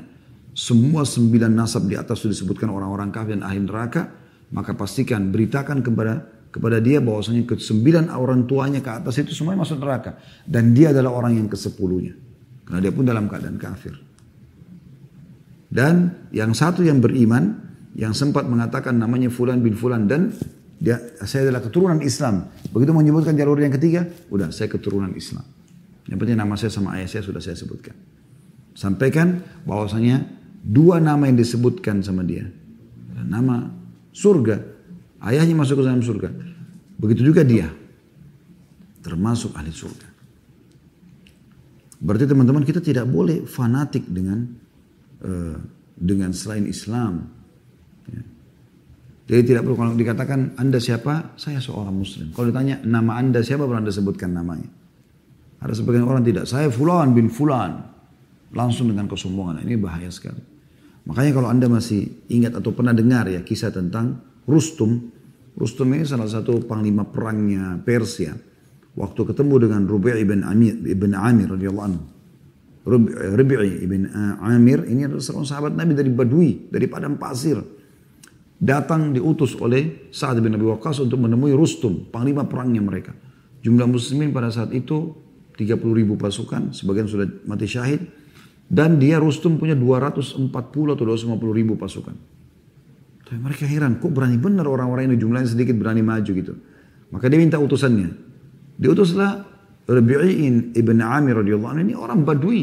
semua 0.55 1.03
sembilan 1.03 1.51
nasab 1.51 1.91
di 1.91 1.99
atas 1.99 2.23
sudah 2.23 2.39
disebutkan 2.39 2.71
orang-orang 2.71 3.11
kafir 3.11 3.35
dan 3.35 3.43
ahli 3.43 3.67
neraka, 3.67 4.07
maka 4.55 4.79
pastikan 4.79 5.35
beritakan 5.35 5.83
kepada 5.83 6.23
kepada 6.55 6.79
dia 6.79 7.03
bahwasanya 7.03 7.51
ke 7.51 7.59
sembilan 7.59 8.15
orang 8.15 8.47
tuanya 8.47 8.79
ke 8.79 8.89
atas 8.95 9.19
itu 9.19 9.35
semuanya 9.35 9.67
masuk 9.67 9.83
neraka. 9.83 10.23
Dan 10.47 10.71
dia 10.71 10.95
adalah 10.95 11.19
orang 11.19 11.35
yang 11.35 11.51
ke 11.51 11.59
sepuluhnya 11.59 12.15
karena 12.63 12.79
dia 12.79 12.95
pun 12.95 13.03
dalam 13.03 13.27
keadaan 13.27 13.59
kafir. 13.59 13.99
Dan 15.67 16.15
yang 16.31 16.55
satu 16.55 16.87
yang 16.87 17.03
beriman 17.03 17.59
yang 17.99 18.15
sempat 18.15 18.47
mengatakan 18.47 18.95
namanya 18.95 19.35
Fulan 19.35 19.67
bin 19.67 19.75
Fulan 19.75 20.07
dan 20.07 20.31
dia 20.79 20.95
saya 21.27 21.51
adalah 21.51 21.67
keturunan 21.67 21.99
Islam. 22.07 22.47
Begitu 22.71 22.95
menyebutkan 22.95 23.35
jalur 23.35 23.59
yang 23.59 23.75
ketiga 23.75 24.07
udah 24.31 24.55
saya 24.55 24.71
keturunan 24.71 25.11
Islam 25.19 25.56
yang 26.07 26.19
penting 26.23 26.39
nama 26.39 26.55
saya 26.55 26.71
sama 26.71 26.95
ayah 26.99 27.09
saya 27.11 27.23
sudah 27.27 27.43
saya 27.43 27.59
sebutkan. 27.59 27.95
Sampaikan 28.79 29.43
bahwasanya 29.67 30.23
dua 30.63 31.03
nama 31.03 31.27
yang 31.27 31.35
disebutkan 31.39 32.05
sama 32.05 32.23
dia. 32.23 32.47
Nama 33.27 33.67
surga. 34.15 34.57
Ayahnya 35.19 35.57
masuk 35.59 35.81
ke 35.81 35.83
dalam 35.83 36.05
surga. 36.05 36.31
Begitu 37.01 37.33
juga 37.33 37.43
dia. 37.43 37.67
Termasuk 39.03 39.57
ahli 39.59 39.73
surga. 39.75 40.09
Berarti 41.97 42.25
teman-teman 42.29 42.63
kita 42.63 42.79
tidak 42.85 43.09
boleh 43.09 43.49
fanatik 43.49 44.05
dengan 44.07 44.47
uh, 45.25 45.57
dengan 45.97 46.31
selain 46.37 46.69
Islam. 46.69 47.25
Ya. 48.13 48.23
Jadi 49.27 49.43
tidak 49.43 49.65
perlu 49.67 49.75
kalau 49.81 49.97
dikatakan 49.97 50.55
anda 50.61 50.77
siapa, 50.77 51.35
saya 51.41 51.59
seorang 51.59 51.97
Muslim. 51.97 52.31
Kalau 52.37 52.53
ditanya 52.53 52.85
nama 52.85 53.17
anda 53.17 53.41
siapa, 53.41 53.65
baru 53.65 53.81
anda 53.83 53.91
sebutkan 53.91 54.37
namanya. 54.37 54.69
Ada 55.61 55.73
sebagian 55.83 56.05
orang 56.05 56.23
tidak, 56.23 56.45
saya 56.45 56.69
Fulan 56.69 57.17
bin 57.17 57.33
Fulan. 57.33 57.97
Langsung 58.55 58.89
dengan 58.89 59.11
kesombongan, 59.11 59.67
ini 59.67 59.75
bahaya 59.77 60.09
sekali. 60.09 60.41
Makanya 61.07 61.33
kalau 61.39 61.49
anda 61.51 61.67
masih 61.71 62.27
ingat 62.31 62.59
atau 62.59 62.75
pernah 62.75 62.91
dengar 62.91 63.31
ya 63.31 63.43
kisah 63.47 63.71
tentang 63.71 64.23
Rustum. 64.47 65.13
Rustum 65.57 65.89
ini 65.95 66.05
salah 66.05 66.27
satu 66.27 66.63
panglima 66.67 67.07
perangnya 67.07 67.79
Persia 67.81 68.35
waktu 68.99 69.21
ketemu 69.33 69.55
dengan 69.69 69.83
Rubi' 69.87 70.19
ibn 70.19 70.43
Amir 70.43 70.75
ibn 70.83 71.13
Amir 71.15 71.55
radhiyallahu 71.55 71.87
anhu. 71.87 72.05
Rubi' 72.87 73.83
ibn 73.83 74.11
Amir 74.43 74.87
ini 74.87 75.07
adalah 75.07 75.23
seorang 75.23 75.47
sahabat 75.47 75.73
Nabi 75.75 75.93
dari 75.95 76.11
Badui, 76.11 76.71
dari 76.71 76.87
padang 76.91 77.19
pasir. 77.19 77.59
Datang 78.57 79.13
diutus 79.13 79.53
oleh 79.61 80.09
Sa'ad 80.09 80.41
bin 80.41 80.57
Abi 80.57 80.65
Waqqas 80.65 81.05
untuk 81.05 81.21
menemui 81.21 81.53
Rustum, 81.53 82.09
panglima 82.09 82.49
perangnya 82.49 82.81
mereka. 82.81 83.13
Jumlah 83.61 83.85
muslimin 83.85 84.33
pada 84.33 84.49
saat 84.49 84.73
itu 84.73 85.13
30 85.57 85.81
ribu 85.97 86.15
pasukan, 86.21 86.77
sebagian 86.77 87.09
sudah 87.09 87.27
mati 87.49 87.65
syahid. 87.65 88.05
Dan 88.67 88.99
dia 88.99 89.23
Rustum 89.23 89.63
punya 89.63 89.79
240 89.79 90.51
atau 90.93 91.05
250 91.07 91.39
ribu 91.55 91.79
pasukan. 91.79 92.17
Tapi 93.27 93.39
mereka 93.39 93.67
heran, 93.67 93.99
kok 93.99 94.11
berani 94.11 94.39
benar 94.39 94.67
orang-orang 94.67 95.11
ini 95.11 95.17
jumlahnya 95.19 95.51
sedikit 95.51 95.75
berani 95.79 96.03
maju 96.03 96.31
gitu. 96.31 96.55
Maka 97.11 97.31
dia 97.31 97.39
minta 97.39 97.59
utusannya, 97.59 98.11
Diutuslah 98.77 99.33
Rabi'in 99.87 100.75
ibn 100.75 100.99
Amir 101.01 101.41
radhiyallahu 101.41 101.73
anhu 101.73 101.83
ini 101.87 101.95
orang 101.95 102.27
Badui. 102.27 102.63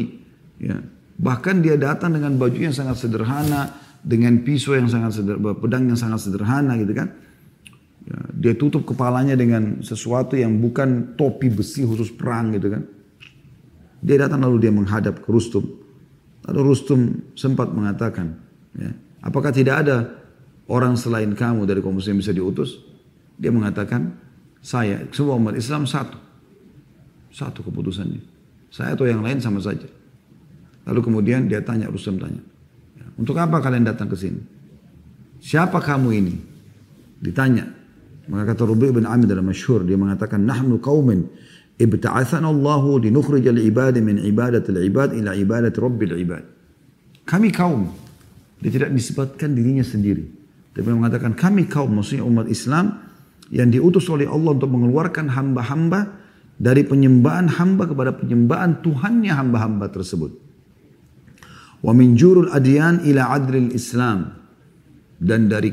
Ya. 0.60 0.78
Bahkan 1.14 1.64
dia 1.64 1.80
datang 1.80 2.14
dengan 2.14 2.36
baju 2.36 2.58
yang 2.58 2.74
sangat 2.74 3.00
sederhana, 3.00 3.74
dengan 4.04 4.44
pisau 4.44 4.76
yang 4.76 4.86
sangat 4.86 5.18
sederhana, 5.20 5.56
pedang 5.56 5.88
yang 5.88 5.98
sangat 5.98 6.20
sederhana 6.20 6.76
gitu 6.76 6.92
kan. 6.92 7.08
Ya, 8.04 8.20
dia 8.36 8.52
tutup 8.52 8.84
kepalanya 8.84 9.32
dengan 9.32 9.80
sesuatu 9.80 10.36
yang 10.36 10.60
bukan 10.60 11.16
topi 11.16 11.48
besi 11.48 11.88
khusus 11.88 12.12
perang 12.12 12.52
gitu 12.52 12.68
kan. 12.68 12.84
Dia 14.04 14.28
datang 14.28 14.44
lalu 14.44 14.68
dia 14.68 14.72
menghadap 14.72 15.24
ke 15.24 15.28
Rustum. 15.32 15.64
Lalu 16.44 16.60
Rustum 16.60 17.00
sempat 17.32 17.72
mengatakan, 17.72 18.36
ya, 18.76 18.92
apakah 19.24 19.48
tidak 19.48 19.88
ada 19.88 20.12
orang 20.68 20.92
selain 21.00 21.32
kamu 21.32 21.64
dari 21.64 21.80
kaum 21.80 21.96
muslim 21.96 22.20
bisa 22.20 22.36
diutus? 22.36 22.76
Dia 23.40 23.48
mengatakan, 23.48 24.12
saya, 24.60 25.08
semua 25.08 25.40
umat 25.40 25.56
Islam 25.56 25.88
satu. 25.88 26.20
Satu 27.32 27.64
keputusannya. 27.64 28.20
Saya 28.68 28.92
atau 28.92 29.08
yang 29.08 29.24
lain 29.24 29.40
sama 29.40 29.64
saja. 29.64 29.88
Lalu 30.84 31.00
kemudian 31.00 31.48
dia 31.48 31.64
tanya, 31.64 31.88
Rustam 31.88 32.20
tanya. 32.20 32.44
Ya, 33.00 33.08
untuk 33.16 33.40
apa 33.40 33.64
kalian 33.64 33.88
datang 33.88 34.12
ke 34.12 34.16
sini? 34.20 34.44
Siapa 35.40 35.80
kamu 35.80 36.08
ini? 36.12 36.34
Ditanya. 37.24 37.83
Maka 38.24 38.56
kata 38.56 38.64
Rubi 38.64 38.88
bin 38.88 39.04
Amir 39.04 39.28
dalam 39.28 39.44
masyhur 39.44 39.84
dia 39.84 40.00
mengatakan 40.00 40.40
nahnu 40.40 40.80
qaumin 40.80 41.28
ibta'athana 41.76 42.48
Allahu 42.48 43.02
linukhrij 43.04 43.44
al-ibad 43.52 44.00
min 44.00 44.16
ibadat 44.22 44.64
al-ibad 44.72 45.12
ila 45.12 45.36
ibadat 45.36 45.74
rabbil 45.76 46.16
ibad. 46.16 46.44
Kami 47.28 47.48
kaum. 47.52 47.88
Dia 48.64 48.70
tidak 48.72 48.96
disebutkan 48.96 49.52
dirinya 49.52 49.84
sendiri. 49.84 50.24
Dia 50.72 50.82
mengatakan 50.88 51.36
kami 51.36 51.68
kaum 51.68 52.00
maksudnya 52.00 52.24
umat 52.24 52.48
Islam 52.48 52.96
yang 53.52 53.68
diutus 53.68 54.08
oleh 54.08 54.24
Allah 54.24 54.56
untuk 54.56 54.72
mengeluarkan 54.72 55.28
hamba-hamba 55.28 56.16
dari 56.56 56.86
penyembahan 56.86 57.50
hamba 57.60 57.84
kepada 57.84 58.16
penyembahan 58.16 58.80
Tuhannya 58.80 59.32
hamba-hamba 59.36 59.92
tersebut. 59.92 60.32
Wa 61.84 61.92
min 61.92 62.16
jurul 62.16 62.48
adyan 62.48 63.04
ila 63.04 63.36
adril 63.36 63.68
Islam 63.76 64.43
dan 65.24 65.48
dari 65.48 65.72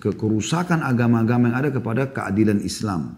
kerusakan 0.00 0.80
agama-agama 0.80 1.52
yang 1.52 1.56
ada 1.60 1.68
kepada 1.68 2.08
keadilan 2.08 2.64
Islam. 2.64 3.12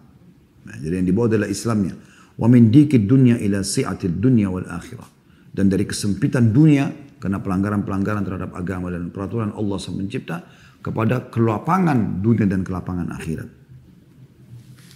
Nah, 0.66 0.76
jadi 0.82 0.98
yang 0.98 1.06
dibawa 1.06 1.30
adalah 1.30 1.46
Islamnya. 1.46 1.94
Wa 2.34 2.50
min 2.50 2.74
dikid 2.74 3.06
dunya 3.06 3.38
ila 3.38 3.62
si'atil 3.62 4.18
dunya 4.18 4.50
wal 4.50 4.66
akhirah. 4.66 5.06
Dan 5.54 5.70
dari 5.70 5.86
kesempitan 5.86 6.50
dunia 6.50 6.90
karena 7.22 7.38
pelanggaran-pelanggaran 7.38 8.26
terhadap 8.26 8.50
agama 8.58 8.90
dan 8.90 9.14
peraturan 9.14 9.54
Allah 9.54 9.78
sang 9.78 9.98
kepada 10.82 11.30
kelapangan 11.30 12.22
dunia 12.26 12.46
dan 12.50 12.66
kelapangan 12.66 13.14
akhirat. 13.14 13.48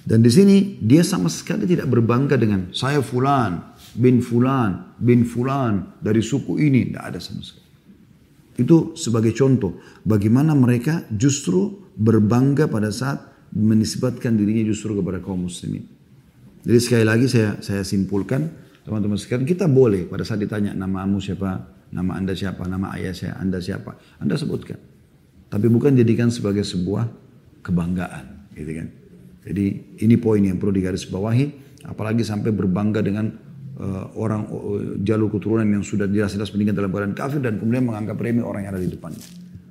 Dan 0.02 0.18
di 0.18 0.30
sini 0.34 0.82
dia 0.82 1.06
sama 1.06 1.30
sekali 1.30 1.62
tidak 1.62 1.86
berbangga 1.86 2.34
dengan 2.34 2.74
saya 2.74 2.98
fulan 2.98 3.70
bin 3.94 4.18
fulan 4.18 4.98
bin 4.98 5.22
fulan 5.22 5.94
dari 6.02 6.18
suku 6.18 6.58
ini, 6.58 6.90
tidak 6.90 7.14
ada 7.14 7.18
sama 7.22 7.42
sekali. 7.46 7.61
Itu 8.56 8.92
sebagai 8.98 9.32
contoh 9.32 9.80
bagaimana 10.04 10.52
mereka 10.52 11.08
justru 11.12 11.88
berbangga 11.96 12.68
pada 12.68 12.92
saat 12.92 13.32
menisbatkan 13.52 14.36
dirinya 14.36 14.64
justru 14.68 14.96
kepada 14.96 15.20
kaum 15.20 15.48
muslimin. 15.48 15.84
Jadi 16.62 16.78
sekali 16.78 17.04
lagi 17.04 17.26
saya 17.28 17.58
saya 17.60 17.82
simpulkan 17.82 18.48
teman-teman 18.84 19.18
sekalian 19.18 19.48
kita 19.48 19.66
boleh 19.66 20.06
pada 20.06 20.22
saat 20.22 20.40
ditanya 20.40 20.76
namamu 20.76 21.18
siapa, 21.18 21.64
nama 21.92 22.16
anda 22.16 22.32
siapa, 22.32 22.64
nama 22.68 22.92
ayah 22.96 23.12
saya, 23.12 23.34
anda 23.40 23.60
siapa, 23.60 23.98
anda 24.20 24.34
sebutkan. 24.36 24.80
Tapi 25.52 25.66
bukan 25.68 25.92
jadikan 25.92 26.32
sebagai 26.32 26.64
sebuah 26.64 27.04
kebanggaan, 27.60 28.52
gitu 28.56 28.72
kan? 28.72 28.88
Jadi 29.44 29.64
ini 30.00 30.16
poin 30.16 30.40
yang 30.40 30.56
perlu 30.56 30.72
digarisbawahi, 30.72 31.44
apalagi 31.84 32.24
sampai 32.24 32.54
berbangga 32.54 33.04
dengan 33.04 33.28
orang 34.20 34.42
uh, 34.52 35.00
jalur 35.00 35.32
keturunan 35.32 35.64
yang 35.64 35.80
sudah 35.80 36.04
jelas-jelas 36.04 36.52
meninggal 36.52 36.84
dalam 36.84 36.90
keadaan 36.92 37.16
kafir 37.16 37.40
dan 37.40 37.56
kemudian 37.56 37.88
menganggap 37.88 38.20
remeh 38.20 38.44
orang 38.44 38.68
yang 38.68 38.72
ada 38.76 38.82
di 38.84 38.90
depannya. 38.92 39.24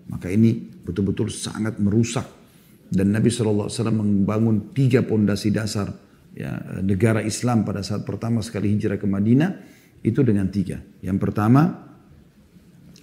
Maka 0.09 0.27
ini 0.27 0.57
betul-betul 0.57 1.29
sangat 1.29 1.77
merusak. 1.77 2.25
Dan 2.91 3.15
Nabi 3.15 3.31
SAW 3.31 3.71
membangun 3.95 4.75
tiga 4.75 4.99
pondasi 4.99 5.47
dasar 5.53 5.95
ya, 6.35 6.81
negara 6.83 7.23
Islam 7.23 7.63
pada 7.63 7.79
saat 7.79 8.03
pertama 8.03 8.43
sekali 8.43 8.75
hijrah 8.75 8.99
ke 8.99 9.07
Madinah 9.07 9.51
itu 10.03 10.19
dengan 10.27 10.51
tiga. 10.51 10.83
Yang 10.99 11.17
pertama 11.23 11.87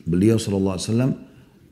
beliau 0.04 0.36
SAW 0.36 0.76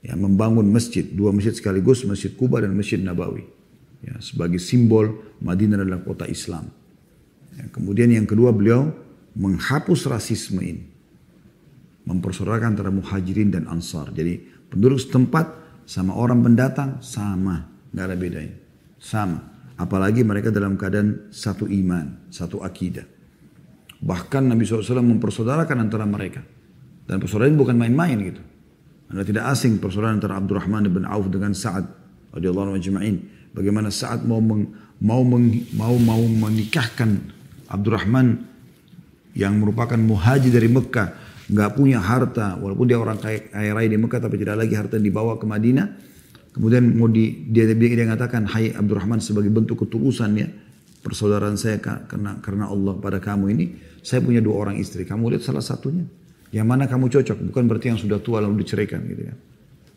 ya, 0.00 0.16
membangun 0.16 0.64
masjid, 0.64 1.04
dua 1.04 1.28
masjid 1.34 1.52
sekaligus, 1.52 2.08
Masjid 2.08 2.32
Kuba 2.32 2.64
dan 2.64 2.72
Masjid 2.72 2.96
Nabawi 2.96 3.44
ya, 4.00 4.16
sebagai 4.24 4.62
simbol 4.64 5.36
Madinah 5.44 5.84
adalah 5.84 6.00
kota 6.00 6.24
Islam. 6.24 6.72
Ya, 7.52 7.68
kemudian 7.68 8.08
yang 8.08 8.24
kedua 8.24 8.48
beliau 8.48 9.05
menghapus 9.36 10.08
rasisme 10.08 10.64
ini. 10.64 10.84
Mempersaudarakan 12.06 12.78
antara 12.78 12.90
muhajirin 12.90 13.52
dan 13.52 13.68
ansar. 13.68 14.10
Jadi 14.14 14.40
penduduk 14.72 14.98
setempat 15.02 15.46
sama 15.84 16.16
orang 16.16 16.40
pendatang 16.42 17.02
sama. 17.04 17.66
Nggak 17.92 18.04
ada 18.06 18.16
bedanya. 18.16 18.56
Sama. 18.96 19.38
Apalagi 19.76 20.24
mereka 20.24 20.48
dalam 20.48 20.80
keadaan 20.80 21.28
satu 21.28 21.68
iman, 21.68 22.32
satu 22.32 22.64
akidah. 22.64 23.04
Bahkan 24.00 24.42
Nabi 24.48 24.64
SAW 24.64 25.04
mempersaudarakan 25.04 25.76
antara 25.82 26.08
mereka. 26.08 26.40
Dan 27.06 27.22
persaudaraan 27.22 27.54
bukan 27.54 27.76
main-main 27.78 28.18
gitu. 28.18 28.42
Anda 29.12 29.22
tidak 29.22 29.46
asing 29.52 29.78
persaudaraan 29.78 30.18
antara 30.18 30.40
Abdurrahman 30.40 30.90
bin 30.90 31.06
Auf 31.06 31.30
dengan 31.30 31.54
Sa'ad 31.54 31.86
radhiyallahu 32.34 32.74
anhu 32.74 33.22
Bagaimana 33.56 33.88
saat 33.88 34.20
mau 34.26 34.42
meng, 34.42 34.68
mau 35.00 35.24
meng, 35.24 35.64
mau 35.72 35.96
mau 35.96 36.20
menikahkan 36.20 37.32
Abdurrahman 37.72 38.55
yang 39.36 39.60
merupakan 39.60 40.00
muhajir 40.00 40.48
dari 40.48 40.72
Mekah, 40.72 41.12
nggak 41.52 41.70
punya 41.76 42.00
harta, 42.00 42.56
walaupun 42.56 42.88
dia 42.88 42.96
orang 42.96 43.20
kaya, 43.20 43.52
kaya 43.52 43.70
raya 43.76 43.88
di 43.92 44.00
Mekah 44.00 44.18
tapi 44.24 44.40
tidak 44.40 44.64
lagi 44.64 44.74
harta 44.74 44.96
dibawa 44.96 45.36
ke 45.36 45.44
Madinah. 45.44 45.86
Kemudian 46.56 46.88
mau 46.96 47.04
di, 47.06 47.44
dia, 47.52 47.68
dia, 47.68 47.76
dia 47.76 48.08
mengatakan, 48.08 48.48
Hai 48.48 48.72
Abdurrahman 48.72 49.20
sebagai 49.20 49.52
bentuk 49.52 49.84
ketulusan 49.84 50.30
ya, 50.40 50.48
persaudaraan 51.04 51.60
saya 51.60 51.76
karena 51.84 52.40
karena 52.40 52.72
Allah 52.72 52.96
pada 52.96 53.20
kamu 53.20 53.52
ini, 53.52 53.64
saya 54.00 54.24
punya 54.24 54.40
dua 54.40 54.64
orang 54.64 54.80
istri. 54.80 55.04
Kamu 55.04 55.28
lihat 55.36 55.44
salah 55.44 55.60
satunya. 55.60 56.08
Yang 56.48 56.66
mana 56.66 56.88
kamu 56.88 57.12
cocok, 57.12 57.52
bukan 57.52 57.68
berarti 57.68 57.92
yang 57.92 58.00
sudah 58.00 58.18
tua 58.24 58.40
lalu 58.40 58.64
diceraikan 58.64 59.04
gitu 59.04 59.22
ya. 59.28 59.34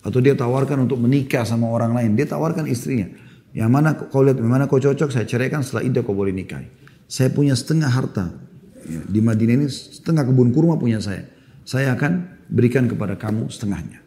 Atau 0.03 0.19
dia 0.19 0.35
tawarkan 0.35 0.83
untuk 0.83 0.99
menikah 0.99 1.47
sama 1.47 1.71
orang 1.71 1.95
lain, 1.95 2.19
dia 2.19 2.27
tawarkan 2.27 2.67
istrinya. 2.67 3.07
Yang 3.55 3.69
mana 3.71 3.95
kau 3.95 4.19
lihat, 4.19 4.35
yang 4.35 4.51
mana 4.51 4.67
kau 4.67 4.81
cocok, 4.81 5.09
saya 5.15 5.23
ceraikan 5.23 5.63
setelah 5.63 5.87
iddah 5.87 6.03
kau 6.03 6.11
boleh 6.11 6.35
nikahi. 6.35 6.67
Saya 7.07 7.31
punya 7.31 7.55
setengah 7.55 7.87
harta. 7.87 8.48
Ya, 8.89 9.01
di 9.05 9.21
Madinah 9.21 9.55
ini 9.61 9.67
setengah 9.69 10.25
kebun 10.25 10.49
kurma 10.49 10.75
punya 10.81 10.97
saya. 10.97 11.29
Saya 11.61 11.93
akan 11.93 12.41
berikan 12.49 12.89
kepada 12.89 13.13
kamu 13.13 13.53
setengahnya. 13.53 14.01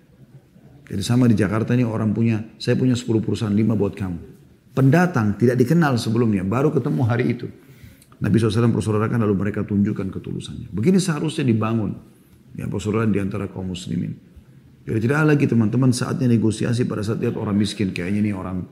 Jadi 0.91 1.03
sama 1.07 1.31
di 1.31 1.39
Jakarta 1.39 1.79
ini 1.79 1.87
orang 1.87 2.11
punya, 2.11 2.43
saya 2.59 2.75
punya 2.75 2.99
10 2.99 3.23
perusahaan, 3.23 3.55
5 3.55 3.79
buat 3.79 3.95
kamu. 3.95 4.19
Pendatang 4.75 5.39
tidak 5.39 5.57
dikenal 5.63 5.95
sebelumnya, 5.97 6.43
baru 6.43 6.75
ketemu 6.75 7.01
hari 7.07 7.39
itu. 7.39 7.47
Nabi 8.23 8.39
SAW 8.39 8.71
persaudarakan 8.71 9.27
lalu 9.27 9.35
mereka 9.35 9.67
tunjukkan 9.67 10.11
ketulusannya. 10.15 10.71
Begini 10.71 11.03
seharusnya 11.03 11.43
dibangun. 11.43 11.99
Ya 12.55 12.69
persaudaraan 12.69 13.11
di 13.11 13.19
antara 13.19 13.49
kaum 13.49 13.73
muslimin. 13.73 14.15
Jadi 14.83 14.99
tidak 15.09 15.25
lagi 15.35 15.47
teman-teman 15.49 15.91
saatnya 15.91 16.31
negosiasi 16.31 16.87
pada 16.87 17.03
saat 17.03 17.19
lihat 17.19 17.35
orang 17.35 17.59
miskin. 17.59 17.91
Kayaknya 17.91 18.21
ini 18.23 18.33
orang 18.35 18.67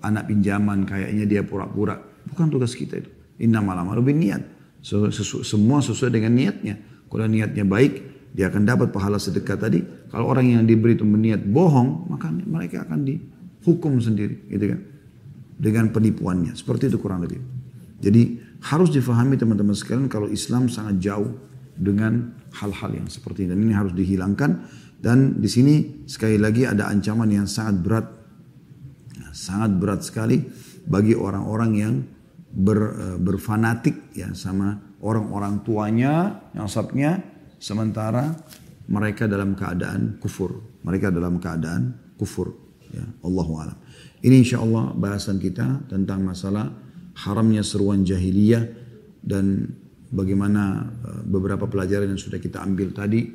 anak 0.00 0.28
pinjaman, 0.28 0.88
kayaknya 0.88 1.24
dia 1.28 1.42
pura-pura. 1.44 1.96
Bukan 2.28 2.48
tugas 2.48 2.72
kita 2.72 3.00
itu. 3.00 3.10
Inna 3.40 3.60
malam 3.60 3.92
lebih 3.92 4.16
niat. 4.16 4.59
Semua 4.80 5.84
sesuai 5.84 6.10
dengan 6.12 6.32
niatnya. 6.32 6.80
Kalau 7.10 7.26
niatnya 7.28 7.64
baik, 7.68 7.92
dia 8.32 8.48
akan 8.48 8.62
dapat 8.62 8.88
pahala 8.94 9.18
sedekah 9.18 9.58
tadi. 9.58 9.82
Kalau 10.08 10.30
orang 10.30 10.54
yang 10.54 10.62
diberi 10.64 10.94
itu 10.94 11.02
berniat 11.02 11.42
bohong, 11.42 12.06
maka 12.08 12.30
mereka 12.30 12.86
akan 12.86 13.02
dihukum 13.02 13.98
sendiri. 13.98 14.46
Gitu 14.46 14.64
kan. 14.70 14.80
Dengan 15.60 15.84
penipuannya. 15.92 16.56
Seperti 16.56 16.88
itu 16.88 16.96
kurang 17.02 17.26
lebih. 17.26 17.42
Jadi 18.00 18.40
harus 18.64 18.88
difahami 18.88 19.36
teman-teman 19.36 19.76
sekalian 19.76 20.08
kalau 20.08 20.30
Islam 20.30 20.72
sangat 20.72 21.02
jauh 21.02 21.36
dengan 21.76 22.32
hal-hal 22.56 22.96
yang 22.96 23.08
seperti 23.10 23.44
ini. 23.44 23.52
Dan 23.52 23.60
ini 23.68 23.74
harus 23.76 23.92
dihilangkan. 23.92 24.50
Dan 25.00 25.40
di 25.42 25.48
sini 25.50 26.04
sekali 26.08 26.40
lagi 26.40 26.64
ada 26.64 26.88
ancaman 26.88 27.28
yang 27.28 27.44
sangat 27.44 27.76
berat. 27.82 28.06
Sangat 29.34 29.76
berat 29.76 30.00
sekali 30.06 30.42
bagi 30.86 31.12
orang-orang 31.14 31.70
yang 31.76 31.94
ber, 32.50 32.78
eh, 32.78 33.18
berfanatik 33.18 34.14
ya 34.14 34.34
sama 34.34 34.76
orang-orang 35.00 35.62
tuanya 35.62 36.42
yang 36.52 36.66
sabnya 36.66 37.22
sementara 37.62 38.34
mereka 38.90 39.30
dalam 39.30 39.54
keadaan 39.54 40.18
kufur. 40.18 40.58
Mereka 40.82 41.14
dalam 41.14 41.38
keadaan 41.38 41.94
kufur. 42.18 42.52
Ya, 42.90 43.06
Allahu 43.22 43.52
alam. 43.62 43.78
Ini 44.20 44.42
insya 44.42 44.58
Allah 44.60 44.90
bahasan 44.92 45.38
kita 45.38 45.86
tentang 45.86 46.26
masalah 46.26 46.74
haramnya 47.14 47.62
seruan 47.62 48.02
jahiliyah 48.02 48.66
dan 49.22 49.70
bagaimana 50.10 50.90
eh, 50.90 51.22
beberapa 51.24 51.70
pelajaran 51.70 52.10
yang 52.10 52.20
sudah 52.20 52.42
kita 52.42 52.58
ambil 52.66 52.90
tadi 52.90 53.30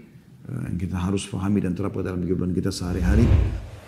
eh, 0.45 0.62
yang 0.69 0.78
kita 0.78 0.99
harus 0.99 1.23
pahami 1.32 1.63
dan 1.63 1.71
terapkan 1.71 2.04
dalam 2.04 2.19
kehidupan 2.21 2.51
kita 2.51 2.69
sehari-hari. 2.69 3.25